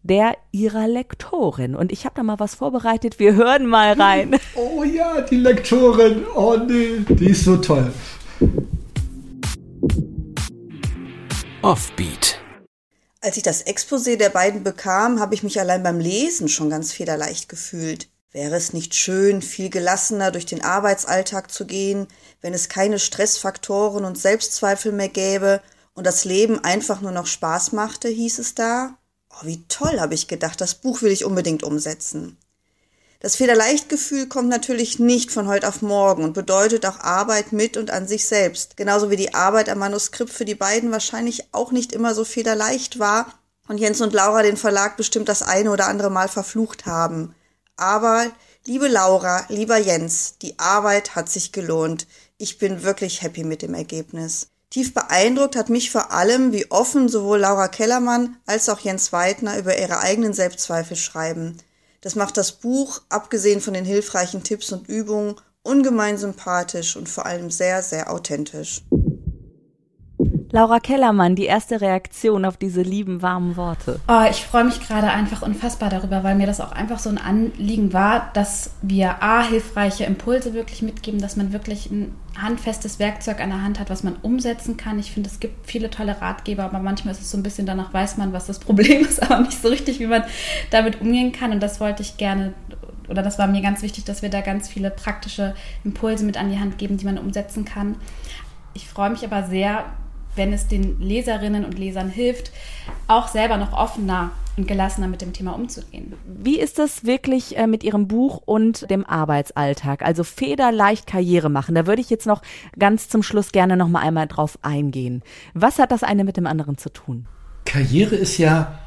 der 0.02 0.36
ihrer 0.52 0.88
Lektorin. 0.88 1.74
Und 1.74 1.92
ich 1.92 2.04
habe 2.04 2.14
da 2.16 2.22
mal 2.22 2.38
was 2.38 2.54
vorbereitet. 2.54 3.18
Wir 3.18 3.34
hören 3.34 3.66
mal 3.66 3.92
rein. 3.92 4.38
Oh 4.54 4.84
ja, 4.84 5.20
die 5.20 5.36
Lektorin. 5.36 6.24
Oh 6.34 6.56
nee, 6.56 7.04
die 7.08 7.30
ist 7.30 7.44
so 7.44 7.56
toll. 7.56 7.92
Offbeat. 11.62 12.40
Als 13.20 13.36
ich 13.36 13.42
das 13.42 13.66
Exposé 13.66 14.16
der 14.16 14.30
beiden 14.30 14.62
bekam, 14.62 15.20
habe 15.20 15.34
ich 15.34 15.42
mich 15.42 15.60
allein 15.60 15.82
beim 15.82 16.00
Lesen 16.00 16.48
schon 16.48 16.70
ganz 16.70 16.92
federleicht 16.92 17.48
gefühlt. 17.48 18.08
Wäre 18.32 18.56
es 18.56 18.72
nicht 18.72 18.94
schön, 18.94 19.42
viel 19.42 19.70
gelassener 19.70 20.30
durch 20.30 20.46
den 20.46 20.62
Arbeitsalltag 20.62 21.50
zu 21.50 21.66
gehen, 21.66 22.06
wenn 22.40 22.54
es 22.54 22.68
keine 22.68 22.98
Stressfaktoren 22.98 24.04
und 24.04 24.16
Selbstzweifel 24.16 24.92
mehr 24.92 25.08
gäbe 25.08 25.60
und 25.94 26.06
das 26.06 26.24
Leben 26.24 26.62
einfach 26.64 27.00
nur 27.00 27.12
noch 27.12 27.26
Spaß 27.26 27.72
machte, 27.72 28.08
hieß 28.08 28.38
es 28.38 28.54
da? 28.54 28.96
Oh, 29.30 29.46
wie 29.46 29.64
toll, 29.68 30.00
habe 30.00 30.14
ich 30.14 30.28
gedacht, 30.28 30.60
das 30.60 30.74
Buch 30.74 31.02
will 31.02 31.12
ich 31.12 31.24
unbedingt 31.24 31.62
umsetzen. 31.62 32.36
Das 33.20 33.36
Federleichtgefühl 33.36 34.28
kommt 34.28 34.48
natürlich 34.48 34.98
nicht 34.98 35.30
von 35.30 35.46
heute 35.46 35.68
auf 35.68 35.82
morgen 35.82 36.24
und 36.24 36.32
bedeutet 36.32 36.86
auch 36.86 37.00
Arbeit 37.00 37.52
mit 37.52 37.76
und 37.76 37.90
an 37.90 38.08
sich 38.08 38.26
selbst, 38.26 38.78
genauso 38.78 39.10
wie 39.10 39.16
die 39.16 39.34
Arbeit 39.34 39.68
am 39.68 39.78
Manuskript 39.78 40.32
für 40.32 40.46
die 40.46 40.54
beiden 40.54 40.90
wahrscheinlich 40.90 41.52
auch 41.52 41.70
nicht 41.70 41.92
immer 41.92 42.14
so 42.14 42.24
federleicht 42.24 42.98
war 42.98 43.34
und 43.68 43.78
Jens 43.78 44.00
und 44.00 44.14
Laura 44.14 44.42
den 44.42 44.56
Verlag 44.56 44.96
bestimmt 44.96 45.28
das 45.28 45.42
eine 45.42 45.70
oder 45.70 45.86
andere 45.86 46.10
Mal 46.10 46.28
verflucht 46.28 46.86
haben. 46.86 47.34
Aber, 47.76 48.26
liebe 48.66 48.88
Laura, 48.88 49.44
lieber 49.48 49.76
Jens, 49.76 50.38
die 50.40 50.58
Arbeit 50.58 51.14
hat 51.14 51.28
sich 51.28 51.52
gelohnt. 51.52 52.06
Ich 52.38 52.56
bin 52.56 52.82
wirklich 52.82 53.20
happy 53.20 53.44
mit 53.44 53.60
dem 53.60 53.74
Ergebnis. 53.74 54.48
Tief 54.70 54.94
beeindruckt 54.94 55.56
hat 55.56 55.68
mich 55.68 55.90
vor 55.90 56.12
allem, 56.12 56.52
wie 56.52 56.70
offen 56.70 57.08
sowohl 57.08 57.40
Laura 57.40 57.66
Kellermann 57.66 58.36
als 58.46 58.68
auch 58.68 58.78
Jens 58.78 59.12
Weidner 59.12 59.58
über 59.58 59.76
ihre 59.76 59.98
eigenen 59.98 60.32
Selbstzweifel 60.32 60.96
schreiben. 60.96 61.56
Das 62.02 62.14
macht 62.14 62.36
das 62.36 62.52
Buch, 62.52 63.02
abgesehen 63.08 63.60
von 63.60 63.74
den 63.74 63.84
hilfreichen 63.84 64.44
Tipps 64.44 64.70
und 64.70 64.88
Übungen, 64.88 65.34
ungemein 65.64 66.18
sympathisch 66.18 66.94
und 66.94 67.08
vor 67.08 67.26
allem 67.26 67.50
sehr, 67.50 67.82
sehr 67.82 68.12
authentisch. 68.12 68.82
Laura 70.52 70.80
Kellermann, 70.80 71.36
die 71.36 71.44
erste 71.44 71.80
Reaktion 71.80 72.44
auf 72.44 72.56
diese 72.56 72.82
lieben, 72.82 73.22
warmen 73.22 73.56
Worte. 73.56 74.00
Oh, 74.08 74.24
ich 74.28 74.44
freue 74.44 74.64
mich 74.64 74.80
gerade 74.80 75.08
einfach 75.08 75.42
unfassbar 75.42 75.90
darüber, 75.90 76.24
weil 76.24 76.34
mir 76.34 76.46
das 76.46 76.60
auch 76.60 76.72
einfach 76.72 76.98
so 76.98 77.08
ein 77.08 77.18
Anliegen 77.18 77.92
war, 77.92 78.30
dass 78.32 78.72
wir 78.82 79.22
A, 79.22 79.44
hilfreiche 79.44 80.04
Impulse 80.04 80.52
wirklich 80.52 80.82
mitgeben, 80.82 81.20
dass 81.20 81.36
man 81.36 81.52
wirklich 81.52 81.90
ein 81.90 82.16
handfestes 82.36 82.98
Werkzeug 82.98 83.40
an 83.40 83.50
der 83.50 83.62
Hand 83.62 83.78
hat, 83.78 83.90
was 83.90 84.02
man 84.02 84.16
umsetzen 84.22 84.76
kann. 84.76 84.98
Ich 84.98 85.12
finde, 85.12 85.30
es 85.30 85.38
gibt 85.38 85.68
viele 85.68 85.88
tolle 85.88 86.20
Ratgeber, 86.20 86.64
aber 86.64 86.80
manchmal 86.80 87.14
ist 87.14 87.20
es 87.20 87.30
so 87.30 87.38
ein 87.38 87.44
bisschen, 87.44 87.66
danach 87.66 87.94
weiß 87.94 88.16
man, 88.16 88.32
was 88.32 88.46
das 88.46 88.58
Problem 88.58 89.02
ist, 89.08 89.22
aber 89.22 89.40
nicht 89.42 89.62
so 89.62 89.68
richtig, 89.68 90.00
wie 90.00 90.06
man 90.08 90.24
damit 90.70 91.00
umgehen 91.00 91.30
kann. 91.30 91.52
Und 91.52 91.62
das 91.62 91.78
wollte 91.78 92.02
ich 92.02 92.16
gerne 92.16 92.54
oder 93.08 93.22
das 93.22 93.38
war 93.38 93.48
mir 93.48 93.60
ganz 93.60 93.82
wichtig, 93.82 94.04
dass 94.04 94.22
wir 94.22 94.30
da 94.30 94.40
ganz 94.40 94.68
viele 94.68 94.90
praktische 94.90 95.54
Impulse 95.84 96.24
mit 96.24 96.36
an 96.36 96.48
die 96.50 96.60
Hand 96.60 96.78
geben, 96.78 96.96
die 96.96 97.04
man 97.04 97.18
umsetzen 97.18 97.64
kann. 97.64 97.96
Ich 98.72 98.86
freue 98.86 99.10
mich 99.10 99.24
aber 99.24 99.42
sehr, 99.48 99.84
wenn 100.36 100.52
es 100.52 100.68
den 100.68 101.00
Leserinnen 101.00 101.64
und 101.64 101.78
Lesern 101.78 102.08
hilft, 102.08 102.52
auch 103.08 103.28
selber 103.28 103.56
noch 103.56 103.72
offener 103.72 104.30
und 104.56 104.66
gelassener 104.68 105.08
mit 105.08 105.20
dem 105.22 105.32
Thema 105.32 105.52
umzugehen. 105.52 106.14
Wie 106.26 106.58
ist 106.58 106.78
das 106.78 107.04
wirklich 107.04 107.56
äh, 107.56 107.66
mit 107.66 107.82
Ihrem 107.84 108.08
Buch 108.08 108.42
und 108.44 108.90
dem 108.90 109.04
Arbeitsalltag? 109.06 110.02
Also 110.02 110.24
federleicht 110.24 111.06
Karriere 111.06 111.48
machen. 111.48 111.74
Da 111.74 111.86
würde 111.86 112.00
ich 112.00 112.10
jetzt 112.10 112.26
noch 112.26 112.42
ganz 112.78 113.08
zum 113.08 113.22
Schluss 113.22 113.52
gerne 113.52 113.76
noch 113.76 113.88
mal 113.88 114.00
einmal 114.00 114.26
drauf 114.26 114.58
eingehen. 114.62 115.22
Was 115.54 115.78
hat 115.78 115.92
das 115.92 116.02
eine 116.02 116.24
mit 116.24 116.36
dem 116.36 116.46
anderen 116.46 116.78
zu 116.78 116.90
tun? 116.90 117.26
Karriere 117.64 118.16
ist 118.16 118.38
ja 118.38 118.78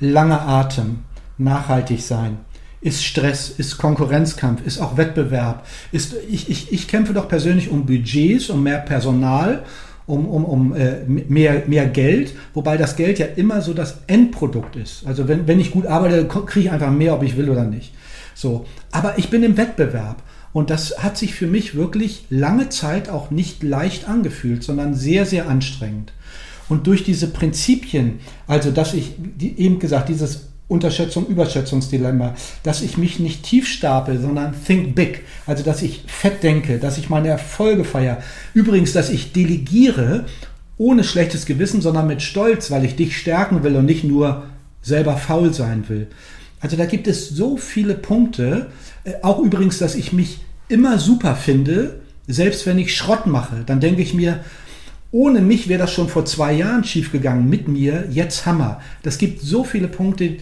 langer 0.00 0.46
Atem, 0.46 1.04
nachhaltig 1.38 2.00
sein 2.00 2.38
ist 2.86 3.04
Stress, 3.04 3.50
ist 3.50 3.78
Konkurrenzkampf, 3.78 4.64
ist 4.64 4.78
auch 4.78 4.96
Wettbewerb. 4.96 5.66
Ist, 5.90 6.14
ich, 6.30 6.48
ich, 6.48 6.72
ich 6.72 6.86
kämpfe 6.86 7.14
doch 7.14 7.26
persönlich 7.26 7.70
um 7.70 7.84
Budgets, 7.84 8.48
um 8.48 8.62
mehr 8.62 8.78
Personal 8.78 9.64
um, 10.06 10.26
um, 10.26 10.44
um 10.44 10.74
äh, 10.74 11.04
mehr, 11.06 11.64
mehr 11.66 11.86
Geld, 11.86 12.34
wobei 12.54 12.76
das 12.76 12.96
Geld 12.96 13.18
ja 13.18 13.26
immer 13.26 13.60
so 13.60 13.74
das 13.74 13.98
Endprodukt 14.06 14.76
ist. 14.76 15.06
Also 15.06 15.28
wenn, 15.28 15.46
wenn 15.46 15.60
ich 15.60 15.72
gut 15.72 15.86
arbeite, 15.86 16.26
kriege 16.26 16.66
ich 16.66 16.72
einfach 16.72 16.90
mehr, 16.92 17.14
ob 17.14 17.22
ich 17.22 17.36
will 17.36 17.50
oder 17.50 17.64
nicht. 17.64 17.92
So. 18.34 18.66
Aber 18.92 19.18
ich 19.18 19.30
bin 19.30 19.42
im 19.42 19.56
Wettbewerb. 19.56 20.22
Und 20.52 20.70
das 20.70 21.02
hat 21.02 21.18
sich 21.18 21.34
für 21.34 21.46
mich 21.46 21.74
wirklich 21.74 22.24
lange 22.30 22.70
Zeit 22.70 23.10
auch 23.10 23.30
nicht 23.30 23.62
leicht 23.62 24.08
angefühlt, 24.08 24.62
sondern 24.62 24.94
sehr, 24.94 25.26
sehr 25.26 25.48
anstrengend. 25.48 26.14
Und 26.68 26.86
durch 26.86 27.04
diese 27.04 27.26
Prinzipien, 27.26 28.20
also 28.46 28.70
dass 28.70 28.94
ich, 28.94 29.16
eben 29.38 29.78
gesagt, 29.78 30.08
dieses 30.08 30.48
Unterschätzung, 30.68 31.26
Überschätzungsdilemma, 31.26 32.34
dass 32.64 32.82
ich 32.82 32.98
mich 32.98 33.20
nicht 33.20 33.44
tief 33.44 33.68
stapel, 33.68 34.20
sondern 34.20 34.54
think 34.66 34.96
big, 34.96 35.22
also 35.46 35.62
dass 35.62 35.82
ich 35.82 36.02
fett 36.08 36.42
denke, 36.42 36.78
dass 36.78 36.98
ich 36.98 37.08
meine 37.08 37.28
Erfolge 37.28 37.84
feiere. 37.84 38.18
Übrigens, 38.52 38.92
dass 38.92 39.10
ich 39.10 39.32
delegiere 39.32 40.26
ohne 40.76 41.04
schlechtes 41.04 41.46
Gewissen, 41.46 41.80
sondern 41.80 42.08
mit 42.08 42.20
Stolz, 42.20 42.70
weil 42.70 42.84
ich 42.84 42.96
dich 42.96 43.16
stärken 43.16 43.62
will 43.62 43.76
und 43.76 43.86
nicht 43.86 44.04
nur 44.04 44.44
selber 44.82 45.16
faul 45.16 45.54
sein 45.54 45.88
will. 45.88 46.08
Also 46.60 46.76
da 46.76 46.86
gibt 46.86 47.06
es 47.06 47.28
so 47.28 47.56
viele 47.56 47.94
Punkte, 47.94 48.68
äh, 49.04 49.14
auch 49.22 49.38
übrigens, 49.38 49.78
dass 49.78 49.94
ich 49.94 50.12
mich 50.12 50.40
immer 50.68 50.98
super 50.98 51.36
finde, 51.36 52.00
selbst 52.26 52.66
wenn 52.66 52.78
ich 52.78 52.96
Schrott 52.96 53.26
mache, 53.26 53.62
dann 53.64 53.80
denke 53.80 54.02
ich 54.02 54.14
mir, 54.14 54.40
ohne 55.12 55.40
mich 55.40 55.68
wäre 55.68 55.80
das 55.80 55.92
schon 55.92 56.08
vor 56.08 56.24
zwei 56.24 56.52
Jahren 56.52 56.82
schiefgegangen, 56.82 57.48
mit 57.48 57.68
mir, 57.68 58.08
jetzt 58.10 58.44
Hammer. 58.46 58.80
Das 59.02 59.18
gibt 59.18 59.40
so 59.40 59.62
viele 59.62 59.88
Punkte, 59.88 60.38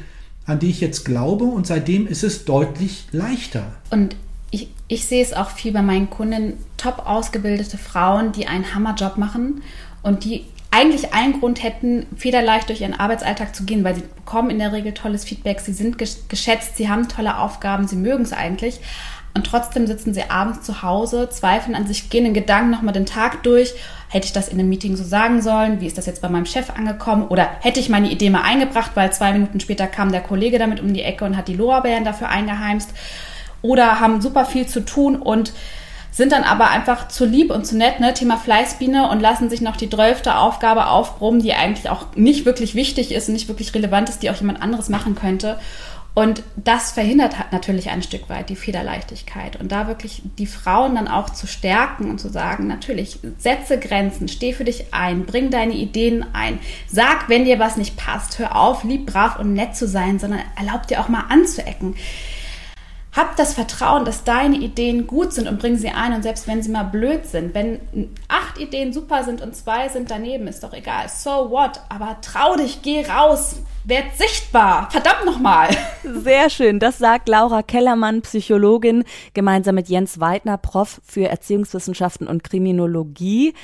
an 0.46 0.58
die 0.58 0.70
ich 0.70 0.80
jetzt 0.80 1.04
glaube 1.04 1.44
und 1.44 1.66
seitdem 1.66 2.06
ist 2.06 2.22
es 2.22 2.44
deutlich 2.44 3.06
leichter. 3.12 3.72
Und 3.90 4.16
ich, 4.50 4.68
ich 4.88 5.06
sehe 5.06 5.22
es 5.22 5.32
auch 5.32 5.50
viel 5.50 5.72
bei 5.72 5.82
meinen 5.82 6.10
Kunden, 6.10 6.54
top 6.76 7.06
ausgebildete 7.06 7.78
Frauen, 7.78 8.32
die 8.32 8.46
einen 8.46 8.74
Hammerjob 8.74 9.16
machen 9.16 9.62
und 10.02 10.24
die 10.24 10.44
eigentlich 10.70 11.14
einen 11.14 11.38
Grund 11.38 11.62
hätten, 11.62 12.06
federleicht 12.16 12.68
durch 12.68 12.80
ihren 12.80 12.94
Arbeitsalltag 12.94 13.54
zu 13.54 13.64
gehen, 13.64 13.84
weil 13.84 13.94
sie 13.94 14.02
bekommen 14.02 14.50
in 14.50 14.58
der 14.58 14.72
Regel 14.72 14.92
tolles 14.92 15.24
Feedback, 15.24 15.60
sie 15.60 15.72
sind 15.72 15.98
geschätzt, 15.98 16.76
sie 16.76 16.88
haben 16.88 17.08
tolle 17.08 17.38
Aufgaben, 17.38 17.86
sie 17.86 17.94
mögen 17.94 18.24
es 18.24 18.32
eigentlich. 18.32 18.80
Und 19.36 19.44
trotzdem 19.46 19.88
sitzen 19.88 20.14
sie 20.14 20.30
abends 20.30 20.62
zu 20.62 20.82
Hause, 20.82 21.28
zweifeln 21.28 21.74
an 21.74 21.88
sich, 21.88 22.08
gehen 22.08 22.24
in 22.24 22.34
Gedanken 22.34 22.70
nochmal 22.70 22.94
den 22.94 23.04
Tag 23.04 23.42
durch. 23.42 23.74
Hätte 24.08 24.26
ich 24.26 24.32
das 24.32 24.48
in 24.48 24.60
einem 24.60 24.68
Meeting 24.68 24.96
so 24.96 25.02
sagen 25.02 25.42
sollen? 25.42 25.80
Wie 25.80 25.88
ist 25.88 25.98
das 25.98 26.06
jetzt 26.06 26.22
bei 26.22 26.28
meinem 26.28 26.46
Chef 26.46 26.70
angekommen? 26.70 27.26
Oder 27.26 27.48
hätte 27.60 27.80
ich 27.80 27.88
meine 27.88 28.10
Idee 28.10 28.30
mal 28.30 28.42
eingebracht, 28.42 28.92
weil 28.94 29.12
zwei 29.12 29.32
Minuten 29.32 29.58
später 29.58 29.88
kam 29.88 30.12
der 30.12 30.20
Kollege 30.20 30.60
damit 30.60 30.80
um 30.80 30.94
die 30.94 31.02
Ecke 31.02 31.24
und 31.24 31.36
hat 31.36 31.48
die 31.48 31.56
Lorbeeren 31.56 32.04
dafür 32.04 32.28
eingeheimst? 32.28 32.90
Oder 33.60 33.98
haben 33.98 34.20
super 34.20 34.44
viel 34.44 34.68
zu 34.68 34.84
tun 34.84 35.16
und 35.16 35.52
sind 36.12 36.30
dann 36.30 36.44
aber 36.44 36.70
einfach 36.70 37.08
zu 37.08 37.24
lieb 37.24 37.50
und 37.50 37.66
zu 37.66 37.76
nett, 37.76 37.98
ne, 37.98 38.14
Thema 38.14 38.36
Fleißbiene 38.36 39.10
und 39.10 39.18
lassen 39.18 39.50
sich 39.50 39.60
noch 39.60 39.76
die 39.76 39.90
drölfte 39.90 40.36
Aufgabe 40.36 40.86
aufbrummen, 40.86 41.42
die 41.42 41.54
eigentlich 41.54 41.90
auch 41.90 42.06
nicht 42.14 42.46
wirklich 42.46 42.76
wichtig 42.76 43.10
ist 43.10 43.26
und 43.26 43.34
nicht 43.34 43.48
wirklich 43.48 43.74
relevant 43.74 44.08
ist, 44.08 44.22
die 44.22 44.30
auch 44.30 44.36
jemand 44.36 44.62
anderes 44.62 44.88
machen 44.88 45.16
könnte. 45.16 45.58
Und 46.14 46.44
das 46.54 46.92
verhindert 46.92 47.38
halt 47.38 47.50
natürlich 47.50 47.90
ein 47.90 48.02
Stück 48.02 48.28
weit 48.28 48.48
die 48.48 48.56
Federleichtigkeit. 48.56 49.56
Und 49.56 49.72
da 49.72 49.88
wirklich 49.88 50.22
die 50.38 50.46
Frauen 50.46 50.94
dann 50.94 51.08
auch 51.08 51.28
zu 51.30 51.48
stärken 51.48 52.08
und 52.08 52.20
zu 52.20 52.28
sagen, 52.28 52.68
natürlich, 52.68 53.18
setze 53.38 53.80
Grenzen, 53.80 54.28
steh 54.28 54.52
für 54.52 54.64
dich 54.64 54.94
ein, 54.94 55.26
bring 55.26 55.50
deine 55.50 55.74
Ideen 55.74 56.24
ein, 56.32 56.60
sag, 56.86 57.28
wenn 57.28 57.44
dir 57.44 57.58
was 57.58 57.76
nicht 57.76 57.96
passt, 57.96 58.38
hör 58.38 58.54
auf, 58.54 58.84
lieb, 58.84 59.06
brav 59.06 59.40
und 59.40 59.54
nett 59.54 59.74
zu 59.74 59.88
sein, 59.88 60.20
sondern 60.20 60.42
erlaub 60.56 60.86
dir 60.86 61.00
auch 61.00 61.08
mal 61.08 61.24
anzuecken. 61.28 61.96
Hab 63.14 63.36
das 63.36 63.54
Vertrauen, 63.54 64.04
dass 64.04 64.24
deine 64.24 64.56
Ideen 64.56 65.06
gut 65.06 65.32
sind 65.32 65.48
und 65.48 65.60
bring 65.60 65.76
sie 65.76 65.90
ein. 65.90 66.12
Und 66.12 66.22
selbst 66.22 66.48
wenn 66.48 66.62
sie 66.62 66.70
mal 66.70 66.82
blöd 66.82 67.26
sind, 67.26 67.54
wenn 67.54 67.80
acht 68.26 68.58
Ideen 68.58 68.92
super 68.92 69.22
sind 69.22 69.40
und 69.40 69.54
zwei 69.54 69.88
sind 69.88 70.10
daneben, 70.10 70.48
ist 70.48 70.64
doch 70.64 70.72
egal. 70.72 71.08
So 71.08 71.50
what? 71.50 71.80
Aber 71.88 72.16
trau 72.22 72.56
dich, 72.56 72.82
geh 72.82 73.06
raus, 73.06 73.56
werd 73.84 74.16
sichtbar. 74.16 74.90
Verdammt 74.90 75.26
nochmal. 75.26 75.68
Sehr 76.02 76.50
schön. 76.50 76.80
Das 76.80 76.98
sagt 76.98 77.28
Laura 77.28 77.62
Kellermann, 77.62 78.22
Psychologin, 78.22 79.04
gemeinsam 79.32 79.76
mit 79.76 79.88
Jens 79.88 80.18
Weidner, 80.18 80.58
Prof 80.58 81.00
für 81.04 81.28
Erziehungswissenschaften 81.28 82.26
und 82.26 82.42
Kriminologie 82.42 83.54